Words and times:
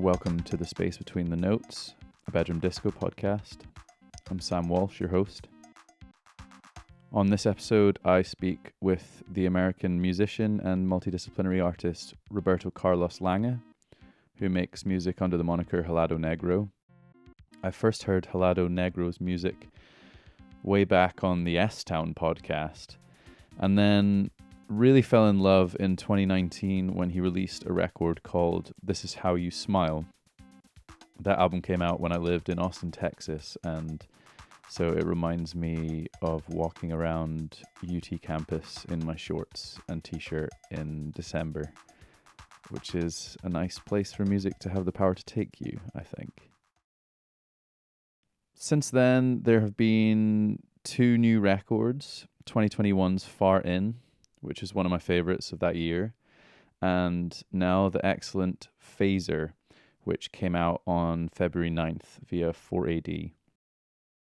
Welcome 0.00 0.40
to 0.44 0.56
the 0.56 0.64
Space 0.64 0.96
Between 0.96 1.28
the 1.28 1.36
Notes, 1.36 1.94
a 2.26 2.30
bedroom 2.30 2.58
disco 2.58 2.90
podcast. 2.90 3.58
I'm 4.30 4.40
Sam 4.40 4.66
Walsh, 4.66 4.98
your 4.98 5.10
host. 5.10 5.46
On 7.12 7.26
this 7.26 7.44
episode, 7.44 7.98
I 8.02 8.22
speak 8.22 8.72
with 8.80 9.22
the 9.30 9.44
American 9.44 10.00
musician 10.00 10.58
and 10.60 10.88
multidisciplinary 10.88 11.62
artist 11.62 12.14
Roberto 12.30 12.70
Carlos 12.70 13.20
Lange, 13.20 13.60
who 14.38 14.48
makes 14.48 14.86
music 14.86 15.20
under 15.20 15.36
the 15.36 15.44
moniker 15.44 15.82
Helado 15.82 16.16
Negro. 16.16 16.70
I 17.62 17.70
first 17.70 18.04
heard 18.04 18.28
Helado 18.32 18.70
Negro's 18.70 19.20
music 19.20 19.68
way 20.62 20.84
back 20.84 21.22
on 21.22 21.44
the 21.44 21.58
S 21.58 21.84
Town 21.84 22.14
podcast, 22.14 22.96
and 23.58 23.78
then 23.78 24.30
really 24.70 25.02
fell 25.02 25.26
in 25.26 25.40
love 25.40 25.76
in 25.80 25.96
2019 25.96 26.94
when 26.94 27.10
he 27.10 27.20
released 27.20 27.66
a 27.66 27.72
record 27.72 28.22
called 28.22 28.72
This 28.80 29.04
Is 29.04 29.14
How 29.14 29.34
You 29.34 29.50
Smile. 29.50 30.06
That 31.18 31.40
album 31.40 31.60
came 31.60 31.82
out 31.82 32.00
when 32.00 32.12
I 32.12 32.16
lived 32.16 32.48
in 32.48 32.60
Austin, 32.60 32.92
Texas, 32.92 33.58
and 33.64 34.06
so 34.68 34.90
it 34.90 35.04
reminds 35.04 35.56
me 35.56 36.06
of 36.22 36.48
walking 36.48 36.92
around 36.92 37.58
UT 37.84 38.08
campus 38.22 38.84
in 38.88 39.04
my 39.04 39.16
shorts 39.16 39.76
and 39.88 40.04
t 40.04 40.20
shirt 40.20 40.50
in 40.70 41.10
December, 41.16 41.72
which 42.70 42.94
is 42.94 43.36
a 43.42 43.48
nice 43.48 43.80
place 43.80 44.12
for 44.12 44.24
music 44.24 44.56
to 44.60 44.70
have 44.70 44.84
the 44.84 44.92
power 44.92 45.14
to 45.14 45.24
take 45.24 45.60
you, 45.60 45.80
I 45.96 46.04
think. 46.04 46.48
Since 48.54 48.90
then, 48.90 49.42
there 49.42 49.60
have 49.60 49.76
been 49.76 50.60
two 50.84 51.18
new 51.18 51.40
records 51.40 52.28
2021's 52.46 53.24
Far 53.24 53.60
In, 53.62 53.96
which 54.40 54.62
is 54.62 54.74
one 54.74 54.86
of 54.86 54.90
my 54.90 54.98
favorites 54.98 55.52
of 55.52 55.58
that 55.60 55.76
year, 55.76 56.14
and 56.82 57.42
now 57.52 57.88
the 57.88 58.04
excellent 58.04 58.68
Phasor, 58.80 59.52
which 60.04 60.32
came 60.32 60.54
out 60.54 60.82
on 60.86 61.28
February 61.28 61.70
9th 61.70 62.20
via 62.26 62.52
4AD. 62.52 63.32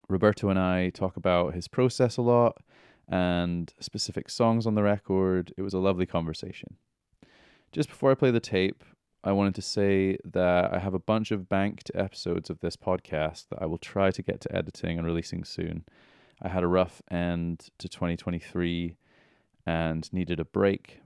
Roberto 0.08 0.50
and 0.50 0.60
I 0.60 0.90
talk 0.90 1.16
about 1.16 1.54
his 1.54 1.68
process 1.68 2.18
a 2.18 2.22
lot 2.22 2.58
and 3.08 3.74
specific 3.80 4.30
songs 4.30 4.66
on 4.66 4.76
the 4.76 4.84
record. 4.84 5.54
It 5.58 5.62
was 5.62 5.74
a 5.74 5.80
lovely 5.80 6.06
conversation. 6.06 6.78
Just 7.72 7.90
before 7.90 8.12
I 8.12 8.16
play 8.16 8.32
the 8.32 8.40
tape, 8.40 8.84
I 9.24 9.32
wanted 9.32 9.56
to 9.56 9.62
say 9.62 10.18
that 10.26 10.74
I 10.74 10.80
have 10.80 10.94
a 10.94 11.00
bunch 11.00 11.32
of 11.32 11.48
banked 11.48 11.92
episodes 11.94 12.50
of 12.50 12.60
this 12.60 12.76
podcast 12.76 13.50
that 13.50 13.62
I 13.62 13.68
will 13.68 13.78
try 13.78 14.12
to 14.12 14.24
get 14.24 14.42
to 14.42 14.56
editing 14.56 14.98
and 14.98 15.06
releasing 15.06 15.44
soon. 15.44 15.86
I 16.42 16.50
had 16.50 16.64
a 16.64 16.68
rough 16.68 17.02
end 17.12 17.70
to 17.78 17.88
2023 17.88 18.98
and 19.66 20.12
needed 20.14 20.40
a 20.40 20.46
break, 20.46 21.02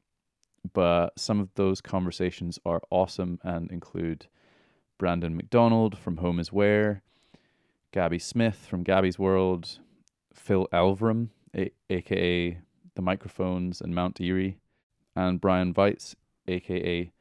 but 0.73 1.17
some 1.19 1.39
of 1.39 1.53
those 1.55 1.81
conversations 1.81 2.59
are 2.65 2.81
awesome 2.89 3.39
and 3.43 3.71
include 3.71 4.27
Brandon 4.97 5.35
McDonald 5.35 5.97
from 5.97 6.17
Home 6.17 6.39
is 6.39 6.51
Where, 6.51 7.01
Gabby 7.91 8.19
Smith 8.19 8.65
from 8.69 8.83
Gabby's 8.83 9.19
World, 9.19 9.79
Phil 10.33 10.67
Elverum, 10.71 11.29
a- 11.55 11.71
aka 11.89 12.59
The 12.95 13.01
Microphones 13.01 13.81
and 13.81 13.94
Mount 13.94 14.19
Eerie, 14.21 14.57
and 15.15 15.39
Brian 15.41 15.73
Weitz, 15.73 16.15
aka 16.47 17.11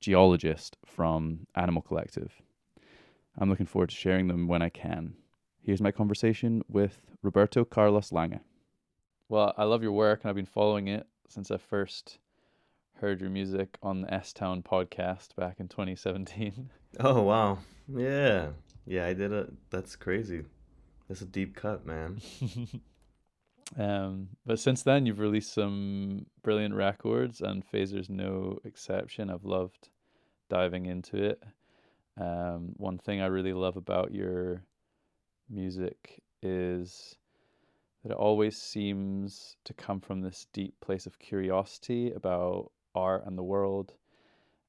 Geologist 0.00 0.76
from 0.84 1.46
Animal 1.54 1.82
Collective. 1.82 2.42
I'm 3.38 3.48
looking 3.48 3.66
forward 3.66 3.90
to 3.90 3.96
sharing 3.96 4.28
them 4.28 4.46
when 4.46 4.62
I 4.62 4.68
can. 4.68 5.14
Here's 5.60 5.80
my 5.80 5.90
conversation 5.90 6.62
with 6.68 7.00
Roberto 7.22 7.64
Carlos 7.64 8.12
Lange. 8.12 8.40
Well, 9.28 9.54
I 9.56 9.64
love 9.64 9.82
your 9.82 9.92
work 9.92 10.20
and 10.22 10.28
I've 10.28 10.36
been 10.36 10.46
following 10.46 10.88
it 10.88 11.06
since 11.28 11.50
I 11.50 11.56
first 11.56 12.18
heard 12.96 13.20
your 13.20 13.30
music 13.30 13.78
on 13.82 14.02
the 14.02 14.12
S 14.12 14.32
Town 14.32 14.62
podcast 14.62 15.34
back 15.36 15.60
in 15.60 15.68
2017. 15.68 16.70
Oh 17.00 17.22
wow. 17.22 17.58
Yeah. 17.88 18.50
Yeah, 18.86 19.06
I 19.06 19.14
did 19.14 19.32
it. 19.32 19.52
That's 19.70 19.96
crazy. 19.96 20.44
That's 21.08 21.22
a 21.22 21.26
deep 21.26 21.56
cut, 21.56 21.86
man. 21.86 22.20
um, 23.78 24.28
but 24.46 24.58
since 24.58 24.82
then, 24.82 25.06
you've 25.06 25.20
released 25.20 25.52
some 25.52 26.26
brilliant 26.42 26.74
records, 26.74 27.40
and 27.40 27.64
Phasor's 27.64 28.08
no 28.08 28.58
exception. 28.64 29.30
I've 29.30 29.44
loved 29.44 29.88
diving 30.48 30.86
into 30.86 31.16
it. 31.16 31.42
Um, 32.18 32.74
one 32.76 32.98
thing 32.98 33.20
I 33.20 33.26
really 33.26 33.52
love 33.52 33.76
about 33.76 34.12
your 34.12 34.62
music 35.50 36.22
is 36.42 37.16
that 38.04 38.12
it 38.12 38.18
always 38.18 38.56
seems 38.60 39.56
to 39.64 39.72
come 39.74 40.00
from 40.00 40.20
this 40.20 40.46
deep 40.52 40.74
place 40.80 41.06
of 41.06 41.18
curiosity 41.18 42.12
about 42.12 42.70
art 42.94 43.24
and 43.26 43.36
the 43.38 43.42
world. 43.42 43.94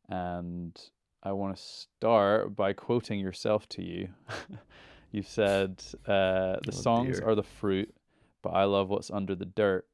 And 0.08 0.80
I 1.22 1.34
want 1.34 1.56
to 1.56 1.62
start 1.62 2.56
by 2.56 2.74
quoting 2.74 3.20
yourself 3.20 3.68
to 3.70 3.84
you. 3.84 4.10
You've 5.12 5.28
said, 5.28 5.84
uh, 6.08 6.58
The 6.64 6.72
Oh, 6.72 6.72
songs 6.72 7.20
dear. 7.20 7.28
are 7.28 7.36
the 7.36 7.44
fruit, 7.44 7.94
but 8.42 8.52
I 8.52 8.64
love 8.64 8.90
what's 8.90 9.12
under 9.12 9.36
the 9.36 9.46
dirt, 9.46 9.86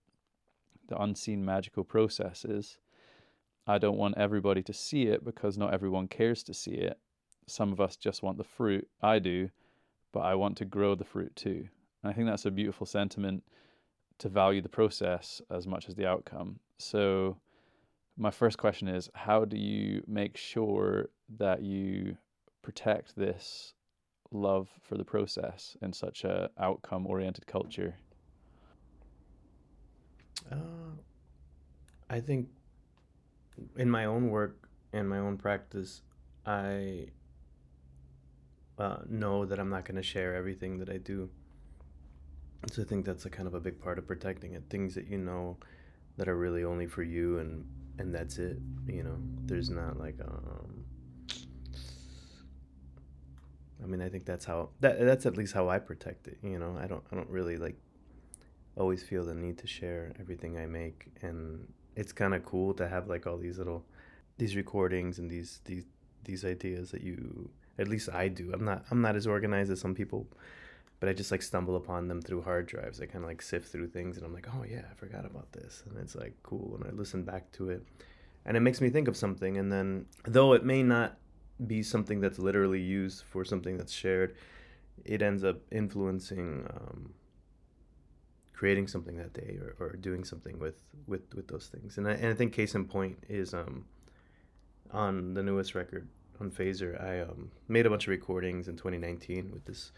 the 0.88 1.02
unseen 1.02 1.44
magical 1.44 1.84
processes. 1.84 2.78
I 3.66 3.78
don't 3.78 3.98
want 3.98 4.18
everybody 4.18 4.62
to 4.64 4.74
see 4.74 5.04
it 5.04 5.24
because 5.24 5.58
not 5.58 5.74
everyone 5.74 6.08
cares 6.08 6.44
to 6.44 6.54
see 6.54 6.74
it. 6.74 7.00
Some 7.48 7.72
of 7.72 7.82
us 7.82 7.96
just 7.96 8.22
want 8.24 8.38
the 8.38 8.44
fruit. 8.44 8.88
I 9.02 9.20
do, 9.20 9.50
but 10.12 10.22
I 10.22 10.36
want 10.36 10.58
to 10.58 10.66
grow 10.66 10.96
the 10.96 11.06
fruit 11.06 11.36
too. 11.36 11.70
And 12.04 12.12
I 12.12 12.14
think 12.14 12.28
that's 12.28 12.46
a 12.46 12.52
beautiful 12.52 12.86
sentiment 12.86 13.44
to 14.20 14.30
value 14.30 14.62
the 14.62 14.70
process 14.70 15.42
as 15.50 15.68
much 15.68 15.90
as 15.90 15.96
the 15.96 16.08
outcome. 16.08 16.60
So, 16.78 17.38
my 18.18 18.32
first 18.32 18.58
question 18.58 18.88
is 18.88 19.10
how 19.16 19.46
do 19.46 19.58
you 19.58 20.04
make 20.08 20.38
sure 20.38 21.10
that 21.38 21.64
you 21.64 22.18
protect 22.62 23.16
this 23.16 23.74
love 24.32 24.70
for 24.82 24.96
the 24.96 25.04
process 25.04 25.76
in 25.82 25.94
such 25.94 26.24
a 26.24 26.50
outcome 26.60 27.08
oriented 27.08 27.48
culture? 27.48 27.96
Uh, 30.52 30.96
I 32.10 32.20
think 32.20 32.50
in 33.78 33.90
my 33.90 34.06
own 34.06 34.30
work 34.30 34.70
and 34.94 35.08
my 35.08 35.20
own 35.20 35.38
practice, 35.38 36.02
I 36.46 37.08
uh, 38.78 38.98
know 39.08 39.46
that 39.46 39.60
I'm 39.60 39.70
not 39.70 39.86
going 39.86 39.96
to 39.96 40.04
share 40.04 40.36
everything 40.36 40.78
that 40.80 40.90
I 40.90 40.98
do. 40.98 41.30
So 42.70 42.82
I 42.82 42.86
think 42.86 43.06
that's 43.06 43.26
a 43.26 43.30
kind 43.30 43.48
of 43.48 43.54
a 43.54 43.60
big 43.60 43.82
part 43.82 43.98
of 43.98 44.08
protecting 44.08 44.54
it. 44.54 44.64
Things 44.70 44.96
that 44.96 45.08
you 45.08 45.18
know 45.18 45.58
that 46.18 46.28
are 46.28 46.38
really 46.38 46.64
only 46.64 46.88
for 46.88 47.04
you, 47.04 47.40
and 47.40 47.66
and 47.98 48.14
that's 48.14 48.38
it. 48.38 48.58
You 48.88 49.04
know, 49.04 49.18
there's 49.46 49.70
not 49.70 50.00
like 50.00 50.16
um. 50.22 50.86
I 53.84 53.88
mean, 53.88 54.02
I 54.02 54.10
think 54.10 54.26
that's 54.26 54.46
how 54.46 54.70
that 54.80 55.00
that's 55.00 55.26
at 55.26 55.38
least 55.38 55.54
how 55.54 55.70
I 55.70 55.80
protect 55.80 56.28
it. 56.28 56.38
You 56.44 56.60
know, 56.60 56.78
I 56.80 56.88
don't 56.88 57.04
I 57.12 57.16
don't 57.16 57.30
really 57.30 57.58
like 57.58 57.78
always 58.78 59.04
feel 59.04 59.26
the 59.26 59.34
need 59.34 59.58
to 59.60 59.68
share 59.68 60.14
everything 60.20 60.58
I 60.58 60.68
make, 60.68 61.08
and 61.22 61.68
it's 61.96 62.12
kind 62.12 62.34
of 62.34 62.46
cool 62.46 62.74
to 62.76 62.88
have 62.88 63.08
like 63.08 63.26
all 63.28 63.38
these 63.38 63.58
little 63.58 63.84
these 64.38 64.56
recordings 64.56 65.20
and 65.20 65.30
these 65.30 65.62
these 65.66 65.86
these 66.24 66.46
ideas 66.46 66.92
that 66.92 67.02
you 67.02 67.50
at 67.80 67.88
least 67.88 68.10
I 68.10 68.28
do. 68.28 68.52
I'm 68.54 68.64
not 68.64 68.86
I'm 68.92 69.02
not 69.02 69.16
as 69.16 69.28
organized 69.28 69.72
as 69.72 69.80
some 69.80 69.96
people, 69.96 70.28
but 71.02 71.10
I 71.10 71.14
just 71.14 71.32
like 71.32 71.42
stumble 71.42 71.76
upon 71.76 72.08
them 72.08 72.22
through 72.22 72.44
hard 72.44 72.68
drives. 72.68 73.02
I 73.02 73.08
kind 73.08 73.26
of 73.26 73.30
like 73.30 73.42
sift 73.42 73.70
through 73.70 73.88
things, 73.88 74.18
and 74.18 74.26
I'm 74.26 74.34
like, 74.34 74.48
oh 74.54 74.64
yeah, 74.64 74.84
I 74.90 74.94
forgot 74.94 75.26
about 75.26 75.52
this, 75.52 75.84
and 75.90 75.98
it's 75.98 76.16
like 76.16 76.36
cool. 76.44 76.76
And 76.76 76.86
I 76.88 76.96
listen 76.96 77.24
back 77.24 77.52
to 77.54 77.72
it, 77.72 77.84
and 78.46 78.56
it 78.56 78.60
makes 78.62 78.80
me 78.80 78.90
think 78.92 79.08
of 79.08 79.18
something. 79.18 79.58
And 79.58 79.72
then 79.72 80.06
though 80.26 80.54
it 80.54 80.64
may 80.64 80.84
not 80.84 81.18
be 81.66 81.82
something 81.82 82.22
that's 82.22 82.38
literally 82.38 82.80
used 82.80 83.24
for 83.24 83.44
something 83.44 83.78
that's 83.78 83.92
shared, 83.92 84.36
it 85.04 85.22
ends 85.24 85.44
up 85.44 85.58
influencing. 85.72 86.68
Um, 86.72 87.14
creating 88.54 88.88
something 88.88 89.18
that 89.18 89.34
day 89.34 89.58
or, 89.60 89.76
or 89.80 89.94
doing 89.94 90.24
something 90.24 90.60
with, 90.60 90.84
with, 91.08 91.34
with 91.34 91.48
those 91.48 91.66
things. 91.66 91.98
And 91.98 92.08
I, 92.08 92.12
and 92.12 92.28
I 92.28 92.36
think 92.36 92.54
case 92.54 92.76
in 92.76 92.86
point 92.86 93.18
is 93.28 93.56
um, 93.56 93.86
on 94.92 95.34
the 95.34 95.42
newest 95.42 95.74
record 95.74 96.08
on 96.40 96.52
Phasor, 96.52 97.04
I 97.04 97.22
um, 97.22 97.50
made 97.68 97.88
a 97.88 97.90
bunch 97.90 98.04
of 98.04 98.10
recordings 98.10 98.68
in 98.68 98.76
2019 98.76 99.50
with 99.52 99.66
this 99.66 99.92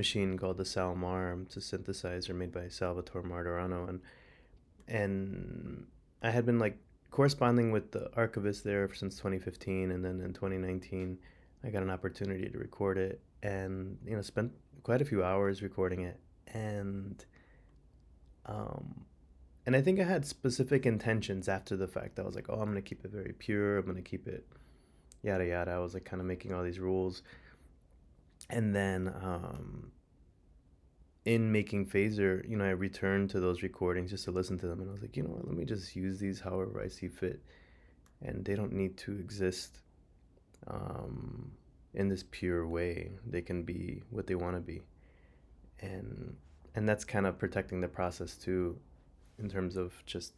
machine 0.00 0.38
called 0.38 0.56
the 0.56 0.64
Salmar. 0.64 1.36
It's 1.42 1.58
a 1.58 1.60
synthesizer 1.60 2.34
made 2.34 2.52
by 2.52 2.68
Salvatore 2.68 3.22
Martirano. 3.22 3.86
And, 3.86 4.00
and 4.88 5.86
I 6.22 6.30
had 6.30 6.46
been 6.46 6.58
like 6.58 6.78
corresponding 7.10 7.70
with 7.70 7.92
the 7.92 8.10
archivist 8.16 8.64
there 8.64 8.88
since 8.94 9.16
2015. 9.16 9.90
And 9.90 10.02
then 10.02 10.22
in 10.22 10.32
2019, 10.32 11.18
I 11.62 11.68
got 11.68 11.82
an 11.82 11.90
opportunity 11.90 12.48
to 12.48 12.58
record 12.58 12.96
it 12.96 13.20
and, 13.42 13.98
you 14.06 14.16
know, 14.16 14.22
spent 14.22 14.52
quite 14.82 15.02
a 15.02 15.04
few 15.04 15.22
hours 15.22 15.62
recording 15.62 16.00
it. 16.00 16.18
And 16.54 17.22
um, 18.46 19.04
and 19.66 19.76
I 19.76 19.82
think 19.82 20.00
I 20.00 20.04
had 20.04 20.24
specific 20.24 20.86
intentions 20.86 21.46
after 21.46 21.76
the 21.76 21.86
fact. 21.86 22.18
I 22.18 22.22
was 22.22 22.34
like, 22.34 22.46
oh, 22.48 22.54
I'm 22.54 22.68
gonna 22.68 22.80
keep 22.80 23.04
it 23.04 23.10
very 23.10 23.34
pure. 23.38 23.76
I'm 23.76 23.86
gonna 23.86 24.00
keep 24.00 24.26
it, 24.26 24.46
yada 25.22 25.44
yada. 25.46 25.72
I 25.72 25.78
was 25.78 25.92
like 25.92 26.06
kind 26.06 26.20
of 26.20 26.26
making 26.26 26.54
all 26.54 26.64
these 26.64 26.80
rules, 26.80 27.22
and 28.50 28.74
then 28.74 29.08
um, 29.08 29.92
in 31.24 31.52
making 31.52 31.86
Phasor, 31.86 32.48
you 32.48 32.56
know, 32.56 32.64
I 32.64 32.70
returned 32.70 33.30
to 33.30 33.40
those 33.40 33.62
recordings 33.62 34.10
just 34.10 34.24
to 34.24 34.30
listen 34.30 34.58
to 34.58 34.66
them, 34.66 34.80
and 34.80 34.88
I 34.88 34.92
was 34.92 35.02
like, 35.02 35.16
you 35.16 35.22
know 35.22 35.30
what? 35.30 35.46
Let 35.46 35.56
me 35.56 35.64
just 35.64 35.94
use 35.94 36.18
these 36.18 36.40
however 36.40 36.82
I 36.82 36.88
see 36.88 37.08
fit, 37.08 37.42
and 38.22 38.44
they 38.44 38.54
don't 38.54 38.72
need 38.72 38.96
to 38.98 39.12
exist 39.12 39.80
um, 40.66 41.52
in 41.94 42.08
this 42.08 42.24
pure 42.30 42.66
way. 42.66 43.12
They 43.26 43.42
can 43.42 43.62
be 43.62 44.02
what 44.10 44.26
they 44.26 44.34
want 44.34 44.56
to 44.56 44.60
be, 44.60 44.82
and 45.80 46.36
and 46.74 46.88
that's 46.88 47.04
kind 47.04 47.26
of 47.26 47.38
protecting 47.38 47.80
the 47.80 47.88
process 47.88 48.36
too, 48.36 48.78
in 49.38 49.48
terms 49.48 49.76
of 49.76 50.02
just 50.06 50.34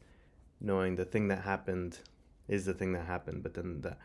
knowing 0.61 0.97
the 0.97 1.05
thing 1.05 1.29
that 1.29 1.43
happened 1.43 1.99
is 2.49 2.65
the 2.65 2.75
thing 2.75 2.93
that 2.93 3.07
happened, 3.07 3.43
but 3.43 3.55
then 3.55 3.81
that 3.83 3.99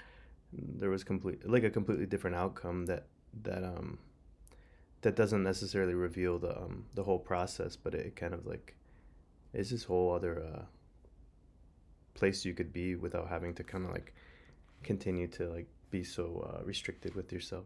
there 0.53 0.89
was 0.89 1.03
complete 1.03 1.47
like 1.47 1.63
a 1.63 1.69
completely 1.69 2.05
different 2.05 2.35
outcome 2.35 2.85
that 2.85 3.07
that 3.43 3.63
um 3.63 3.99
that 5.01 5.15
doesn't 5.15 5.43
necessarily 5.43 5.93
reveal 5.93 6.39
the 6.39 6.57
um 6.57 6.85
the 6.95 7.03
whole 7.03 7.19
process, 7.19 7.75
but 7.75 7.93
it 7.93 8.15
kind 8.15 8.33
of 8.33 8.45
like 8.45 8.75
is 9.53 9.69
this 9.69 9.85
whole 9.85 10.13
other 10.13 10.43
uh 10.43 10.65
place 12.13 12.45
you 12.45 12.53
could 12.53 12.73
be 12.73 12.95
without 12.95 13.29
having 13.29 13.53
to 13.53 13.63
kind 13.63 13.85
of 13.85 13.91
like 13.91 14.13
continue 14.83 15.27
to 15.27 15.47
like 15.49 15.67
be 15.91 16.03
so 16.03 16.47
uh, 16.51 16.63
restricted 16.65 17.15
with 17.15 17.31
yourself. 17.31 17.65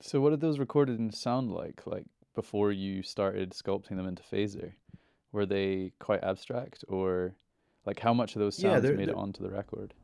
So 0.00 0.20
what 0.20 0.30
did 0.30 0.40
those 0.40 0.58
recordings 0.58 1.18
sound 1.18 1.50
like? 1.50 1.86
Like 1.86 2.06
before 2.34 2.72
you 2.72 3.02
started 3.02 3.50
sculpting 3.52 3.96
them 3.96 4.06
into 4.06 4.22
phasor, 4.22 4.72
were 5.32 5.46
they 5.46 5.92
quite 5.98 6.22
abstract 6.24 6.84
or 6.88 7.34
like 7.86 8.00
how 8.00 8.14
much 8.14 8.34
of 8.36 8.40
those 8.40 8.58
Yeah, 8.58 8.70
sounds 8.74 8.82
they're, 8.82 8.96
made 8.96 9.08
it 9.08 9.14
onto 9.14 9.42
the 9.42 9.50
record? 9.50 9.94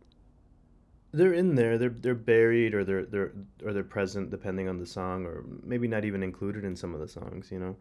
They're 1.12 1.32
in 1.32 1.54
there. 1.54 1.78
They're 1.78 1.88
they're 1.90 2.14
buried 2.14 2.74
or 2.74 2.84
they're 2.84 3.04
they're 3.04 3.32
or 3.64 3.72
they're 3.72 3.82
present 3.82 4.30
depending 4.30 4.68
on 4.68 4.78
the 4.78 4.86
song 4.86 5.26
or 5.26 5.44
maybe 5.62 5.88
not 5.88 6.04
even 6.04 6.22
included 6.22 6.64
in 6.64 6.76
some 6.76 6.94
of 6.94 7.00
the 7.00 7.08
songs, 7.08 7.50
you 7.50 7.58
know. 7.58 7.76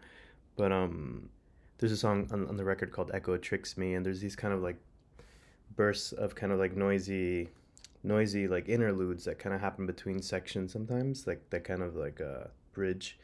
But 0.56 0.72
um 0.72 1.30
there's 1.78 1.92
a 1.92 1.98
song 1.98 2.28
on, 2.32 2.48
on 2.48 2.58
the 2.58 2.64
record 2.64 2.92
called 2.92 3.12
Echo 3.14 3.38
Tricks 3.38 3.78
Me 3.78 3.96
and 3.96 4.06
there's 4.06 4.20
these 4.20 4.36
kind 4.36 4.54
of 4.54 4.62
like 4.62 4.78
bursts 5.76 6.12
of 6.12 6.36
kind 6.36 6.52
of 6.52 6.60
like 6.60 6.76
noisy 6.76 7.50
noisy 8.04 8.48
like 8.48 8.68
interludes 8.70 9.26
that 9.26 9.40
kind 9.40 9.56
of 9.56 9.62
happen 9.62 9.86
between 9.86 10.22
sections 10.22 10.72
sometimes 10.74 11.28
like 11.28 11.42
that 11.50 11.64
kind 11.64 11.82
of 11.82 11.96
like 11.96 12.22
uh 12.22 12.48
bridge 12.74 13.18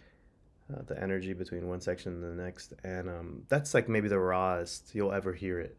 uh, 0.73 0.81
the 0.87 1.01
energy 1.01 1.33
between 1.33 1.67
one 1.67 1.79
section 1.79 2.13
and 2.13 2.39
the 2.39 2.43
next 2.43 2.73
and 2.83 3.09
um 3.09 3.43
that's 3.49 3.73
like 3.73 3.87
maybe 3.87 4.07
the 4.07 4.19
rawest 4.19 4.93
you'll 4.93 5.11
ever 5.11 5.33
hear 5.33 5.59
it 5.59 5.77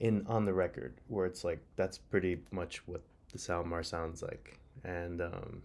in 0.00 0.24
on 0.26 0.44
the 0.44 0.52
record 0.52 0.94
where 1.08 1.26
it's 1.26 1.44
like 1.44 1.60
that's 1.76 1.98
pretty 1.98 2.38
much 2.50 2.86
what 2.86 3.02
the 3.32 3.38
Salmar 3.38 3.82
sounds 3.82 4.22
like 4.22 4.58
and 4.84 5.20
um 5.20 5.62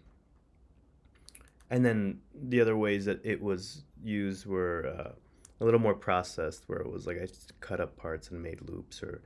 and 1.69 1.85
then 1.85 2.19
the 2.33 2.61
other 2.61 2.77
ways 2.77 3.05
that 3.05 3.19
it 3.25 3.41
was 3.41 3.83
used 4.01 4.45
were 4.45 4.87
uh, 4.87 5.11
a 5.59 5.65
little 5.65 5.79
more 5.81 5.93
processed 5.93 6.63
where 6.67 6.79
it 6.79 6.89
was 6.89 7.05
like 7.05 7.17
I 7.21 7.25
just 7.25 7.59
cut 7.59 7.79
up 7.79 7.97
parts 7.97 8.29
and 8.29 8.41
made 8.41 8.61
loops 8.61 9.03
or 9.03 9.21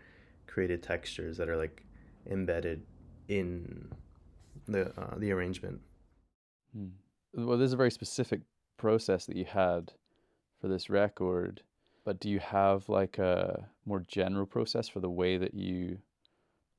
created 0.47 0.81
textures 0.81 1.37
that 1.37 1.49
are 1.49 1.57
like 1.57 1.85
embedded 2.29 2.83
in 3.27 3.89
the 4.67 4.89
uh, 4.99 5.15
the 5.17 5.31
arrangement 5.31 5.81
Hmm. 6.73 6.87
Well, 7.33 7.57
there's 7.57 7.73
a 7.73 7.77
very 7.77 7.91
specific 7.91 8.41
process 8.77 9.25
that 9.25 9.35
you 9.35 9.45
had 9.45 9.93
for 10.59 10.67
this 10.67 10.89
record, 10.89 11.61
but 12.03 12.19
do 12.19 12.29
you 12.29 12.39
have 12.39 12.89
like 12.89 13.17
a 13.17 13.67
more 13.85 14.03
general 14.07 14.45
process 14.45 14.87
for 14.87 14.99
the 14.99 15.09
way 15.09 15.37
that 15.37 15.53
you 15.53 15.99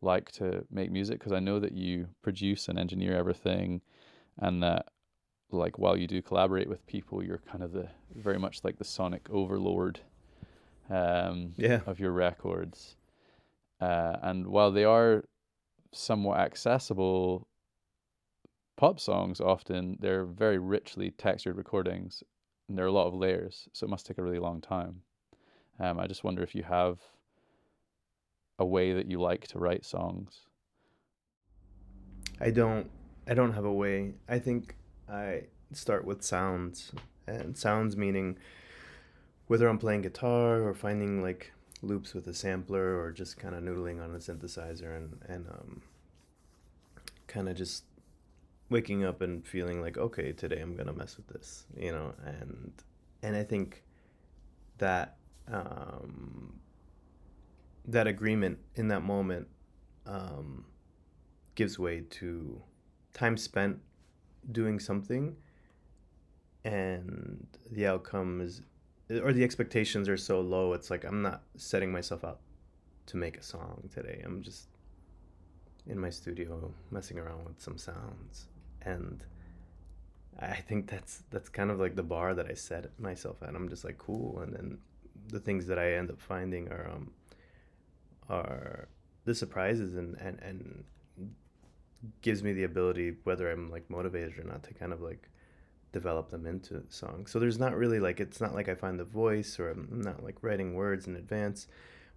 like 0.02 0.30
to 0.32 0.64
make 0.70 0.90
music? 0.90 1.18
Because 1.18 1.32
I 1.32 1.40
know 1.40 1.58
that 1.60 1.72
you 1.72 2.08
produce 2.22 2.68
and 2.68 2.78
engineer 2.78 3.16
everything, 3.16 3.80
and 4.38 4.62
that 4.62 4.86
like 5.50 5.78
while 5.78 5.96
you 5.96 6.06
do 6.06 6.22
collaborate 6.22 6.68
with 6.68 6.86
people, 6.86 7.22
you're 7.22 7.42
kind 7.50 7.62
of 7.62 7.72
the 7.72 7.88
very 8.14 8.38
much 8.38 8.64
like 8.64 8.78
the 8.78 8.84
sonic 8.84 9.28
overlord 9.30 10.00
um, 10.90 11.52
yeah 11.56 11.80
of 11.86 12.00
your 12.00 12.12
records. 12.12 12.96
Uh, 13.80 14.16
and 14.22 14.46
while 14.46 14.70
they 14.70 14.84
are 14.84 15.24
somewhat 15.92 16.38
accessible 16.38 17.48
pop 18.76 18.98
songs, 19.00 19.40
often 19.40 19.96
they're 20.00 20.24
very 20.24 20.58
richly 20.58 21.10
textured 21.10 21.56
recordings, 21.56 22.22
and 22.68 22.78
there 22.78 22.84
are 22.84 22.88
a 22.88 22.92
lot 22.92 23.06
of 23.06 23.14
layers, 23.14 23.68
so 23.72 23.84
it 23.84 23.90
must 23.90 24.06
take 24.06 24.18
a 24.18 24.22
really 24.22 24.38
long 24.38 24.60
time. 24.60 25.02
Um, 25.80 25.98
I 25.98 26.06
just 26.06 26.24
wonder 26.24 26.42
if 26.42 26.54
you 26.54 26.62
have 26.62 26.98
a 28.58 28.64
way 28.64 28.92
that 28.92 29.10
you 29.10 29.20
like 29.20 29.46
to 29.48 29.58
write 29.58 29.84
songs. 29.84 30.42
I 32.40 32.50
don't 32.50 32.90
I 33.26 33.34
don't 33.34 33.52
have 33.52 33.64
a 33.64 33.72
way 33.72 34.14
I 34.28 34.38
think 34.38 34.74
I 35.08 35.44
start 35.72 36.04
with 36.04 36.22
sounds 36.22 36.92
and 37.26 37.56
sounds 37.56 37.96
meaning 37.96 38.36
whether 39.46 39.68
I'm 39.68 39.78
playing 39.78 40.02
guitar 40.02 40.62
or 40.62 40.74
finding 40.74 41.22
like 41.22 41.52
loops 41.82 42.14
with 42.14 42.26
a 42.26 42.34
sampler 42.34 42.98
or 43.00 43.12
just 43.12 43.36
kind 43.36 43.54
of 43.54 43.62
noodling 43.62 44.02
on 44.02 44.14
a 44.14 44.18
synthesizer 44.18 44.96
and 44.96 45.18
and 45.28 45.46
um, 45.48 45.82
kind 47.26 47.48
of 47.48 47.56
just 47.56 47.84
waking 48.70 49.04
up 49.04 49.20
and 49.20 49.46
feeling 49.46 49.80
like 49.80 49.98
okay 49.98 50.32
today 50.32 50.60
I'm 50.60 50.74
gonna 50.74 50.92
mess 50.92 51.16
with 51.16 51.28
this 51.28 51.66
you 51.76 51.92
know 51.92 52.14
and 52.24 52.72
and 53.22 53.36
I 53.36 53.44
think 53.44 53.82
that 54.78 55.16
um, 55.48 56.54
that 57.86 58.06
agreement 58.06 58.58
in 58.76 58.88
that 58.88 59.02
moment 59.02 59.48
um, 60.06 60.64
gives 61.54 61.78
way 61.78 62.02
to 62.10 62.60
time 63.12 63.36
spent 63.36 63.78
doing 64.50 64.78
something 64.78 65.36
and 66.64 67.46
the 67.70 67.86
outcome 67.86 68.40
is 68.40 68.62
or 69.22 69.32
the 69.32 69.44
expectations 69.44 70.08
are 70.08 70.16
so 70.16 70.40
low 70.40 70.72
it's 70.72 70.90
like 70.90 71.04
i'm 71.04 71.22
not 71.22 71.42
setting 71.56 71.92
myself 71.92 72.24
out 72.24 72.40
to 73.06 73.16
make 73.16 73.36
a 73.36 73.42
song 73.42 73.88
today. 73.92 74.22
I'm 74.24 74.42
just 74.42 74.68
in 75.86 75.98
my 75.98 76.10
studio 76.10 76.72
messing 76.90 77.18
around 77.18 77.44
with 77.44 77.60
some 77.60 77.78
sounds. 77.78 78.46
And 78.82 79.24
i 80.40 80.54
think 80.54 80.88
that's 80.88 81.24
that's 81.30 81.50
kind 81.50 81.70
of 81.70 81.78
like 81.78 81.94
the 81.94 82.02
bar 82.02 82.32
that 82.32 82.46
i 82.50 82.54
set 82.54 82.98
myself 82.98 83.42
at. 83.42 83.54
I'm 83.54 83.68
just 83.68 83.84
like 83.84 83.98
cool. 83.98 84.40
And 84.40 84.52
then 84.52 84.78
the 85.28 85.40
things 85.40 85.66
that 85.66 85.78
i 85.78 85.92
end 85.92 86.10
up 86.10 86.20
finding 86.20 86.68
are 86.68 86.90
um 86.90 87.10
are 88.32 88.88
the 89.24 89.34
surprises 89.34 89.94
and 89.94 90.16
and 90.16 90.40
and 90.42 90.84
gives 92.20 92.42
me 92.42 92.52
the 92.52 92.64
ability 92.64 93.14
whether 93.22 93.50
i'm 93.52 93.70
like 93.70 93.88
motivated 93.88 94.36
or 94.38 94.42
not 94.42 94.62
to 94.64 94.74
kind 94.74 94.92
of 94.92 95.00
like 95.00 95.28
develop 95.92 96.30
them 96.30 96.46
into 96.46 96.82
songs. 96.88 97.30
So 97.30 97.38
there's 97.38 97.58
not 97.58 97.76
really 97.76 98.00
like 98.00 98.18
it's 98.18 98.40
not 98.40 98.54
like 98.54 98.68
i 98.68 98.74
find 98.74 98.98
the 98.98 99.04
voice 99.04 99.60
or 99.60 99.70
i'm 99.70 100.00
not 100.02 100.24
like 100.24 100.36
writing 100.42 100.74
words 100.74 101.06
in 101.06 101.16
advance 101.16 101.68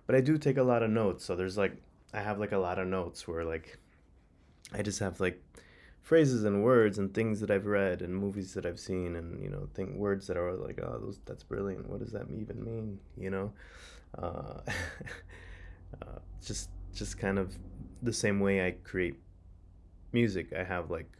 but 0.07 0.15
i 0.15 0.21
do 0.21 0.37
take 0.37 0.57
a 0.57 0.63
lot 0.63 0.81
of 0.81 0.89
notes. 0.89 1.25
So 1.25 1.35
there's 1.35 1.57
like 1.57 1.75
i 2.13 2.21
have 2.21 2.39
like 2.39 2.53
a 2.53 2.57
lot 2.57 2.79
of 2.79 2.87
notes 2.87 3.27
where 3.27 3.43
like 3.43 3.77
i 4.73 4.81
just 4.81 4.99
have 4.99 5.19
like 5.19 5.43
phrases 6.01 6.45
and 6.45 6.63
words 6.63 6.97
and 6.99 7.13
things 7.13 7.39
that 7.41 7.51
i've 7.51 7.65
read 7.65 8.01
and 8.01 8.15
movies 8.15 8.53
that 8.53 8.65
i've 8.65 8.79
seen 8.79 9.15
and 9.15 9.43
you 9.43 9.49
know 9.49 9.67
think 9.73 9.95
words 9.95 10.27
that 10.27 10.37
are 10.37 10.53
like 10.53 10.79
oh 10.81 10.97
those 10.99 11.19
that's 11.25 11.43
brilliant. 11.43 11.89
What 11.89 11.99
does 11.99 12.11
that 12.11 12.27
even 12.31 12.63
mean? 12.63 12.99
You 13.17 13.29
know? 13.29 13.53
Uh, 14.17 14.61
uh, 16.01 16.19
just 16.43 16.69
just 16.93 17.17
kind 17.17 17.37
of 17.37 17.55
the 18.01 18.13
same 18.13 18.39
way 18.39 18.65
i 18.65 18.71
create 18.71 19.15
music. 20.15 20.53
I 20.57 20.63
have 20.63 20.89
like 20.89 21.11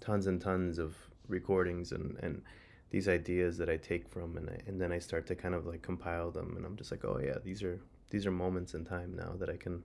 tons 0.00 0.26
and 0.26 0.38
tons 0.40 0.78
of 0.78 0.94
recordings 1.28 1.92
and 1.92 2.18
and 2.24 2.42
these 2.90 3.08
ideas 3.08 3.56
that 3.58 3.68
I 3.68 3.76
take 3.76 4.08
from 4.08 4.36
and 4.36 4.48
I, 4.50 4.58
and 4.66 4.80
then 4.80 4.92
I 4.92 4.98
start 4.98 5.26
to 5.28 5.34
kind 5.34 5.54
of 5.54 5.66
like 5.66 5.82
compile 5.82 6.30
them 6.30 6.54
and 6.56 6.66
I'm 6.66 6.76
just 6.76 6.90
like 6.90 7.04
oh 7.04 7.18
yeah 7.28 7.38
these 7.42 7.62
are 7.62 7.80
these 8.10 8.26
are 8.26 8.30
moments 8.30 8.74
in 8.74 8.84
time 8.84 9.14
now 9.16 9.32
that 9.40 9.48
I 9.48 9.56
can 9.56 9.82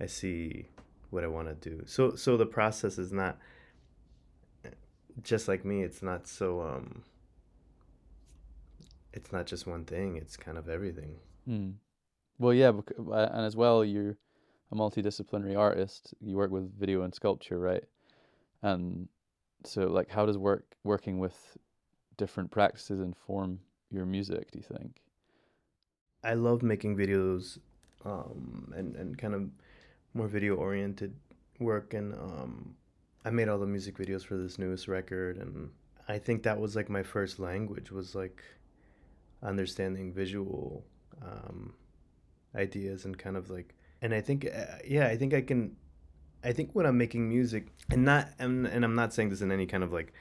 I 0.00 0.06
see 0.06 0.68
what 1.10 1.24
I 1.24 1.28
want 1.28 1.48
to 1.48 1.70
do. 1.70 1.82
So 1.86 2.14
so 2.14 2.36
the 2.36 2.46
process 2.58 2.98
is 2.98 3.12
not 3.12 3.38
just 5.22 5.48
like 5.48 5.64
me 5.64 5.82
it's 5.82 6.02
not 6.02 6.28
so 6.28 6.60
um 6.60 7.02
it's 9.14 9.32
not 9.32 9.46
just 9.46 9.66
one 9.66 9.84
thing 9.84 10.16
it's 10.16 10.36
kind 10.36 10.58
of 10.58 10.68
everything. 10.68 11.16
Hmm. 11.46 11.70
Well, 12.38 12.52
yeah, 12.52 12.68
and 12.98 13.46
as 13.46 13.56
well, 13.56 13.84
you're 13.84 14.16
a 14.72 14.74
multidisciplinary 14.74 15.56
artist. 15.56 16.14
You 16.20 16.36
work 16.36 16.50
with 16.50 16.78
video 16.78 17.02
and 17.02 17.14
sculpture, 17.14 17.58
right? 17.58 17.84
And 18.62 19.08
so, 19.64 19.86
like, 19.86 20.10
how 20.10 20.26
does 20.26 20.36
work 20.36 20.64
working 20.84 21.18
with 21.18 21.56
different 22.16 22.50
practices 22.50 23.00
inform 23.00 23.60
your 23.90 24.06
music? 24.06 24.50
Do 24.50 24.58
you 24.58 24.76
think? 24.78 25.00
I 26.24 26.34
love 26.34 26.62
making 26.62 26.96
videos 26.96 27.58
um 28.04 28.72
and 28.76 28.94
and 28.96 29.16
kind 29.18 29.34
of 29.34 29.48
more 30.14 30.28
video 30.28 30.54
oriented 30.54 31.14
work 31.60 31.94
and 31.94 32.14
um 32.14 32.74
I 33.24 33.30
made 33.30 33.48
all 33.48 33.58
the 33.58 33.66
music 33.66 33.96
videos 33.96 34.24
for 34.24 34.36
this 34.36 34.58
newest 34.58 34.86
record 34.86 35.38
and 35.38 35.70
I 36.08 36.18
think 36.18 36.42
that 36.44 36.58
was 36.58 36.76
like 36.76 36.88
my 36.88 37.02
first 37.02 37.38
language 37.38 37.90
was 37.90 38.14
like 38.14 38.42
understanding 39.42 40.12
visual 40.12 40.84
um 41.22 41.74
ideas 42.56 43.04
and 43.04 43.16
kind 43.18 43.36
of 43.36 43.50
like 43.50 43.74
and 44.02 44.14
I 44.14 44.20
think 44.20 44.46
uh, 44.46 44.78
yeah 44.84 45.06
I 45.06 45.16
think 45.16 45.34
I 45.34 45.40
can 45.40 45.76
I 46.44 46.52
think 46.52 46.70
when 46.72 46.86
I'm 46.86 46.98
making 46.98 47.28
music 47.28 47.68
and 47.90 48.04
not 48.04 48.28
and, 48.38 48.66
and 48.66 48.84
I'm 48.84 48.94
not 48.94 49.12
saying 49.12 49.30
this 49.30 49.40
in 49.42 49.52
any 49.52 49.66
kind 49.66 49.82
of 49.82 49.92
like 49.92 50.12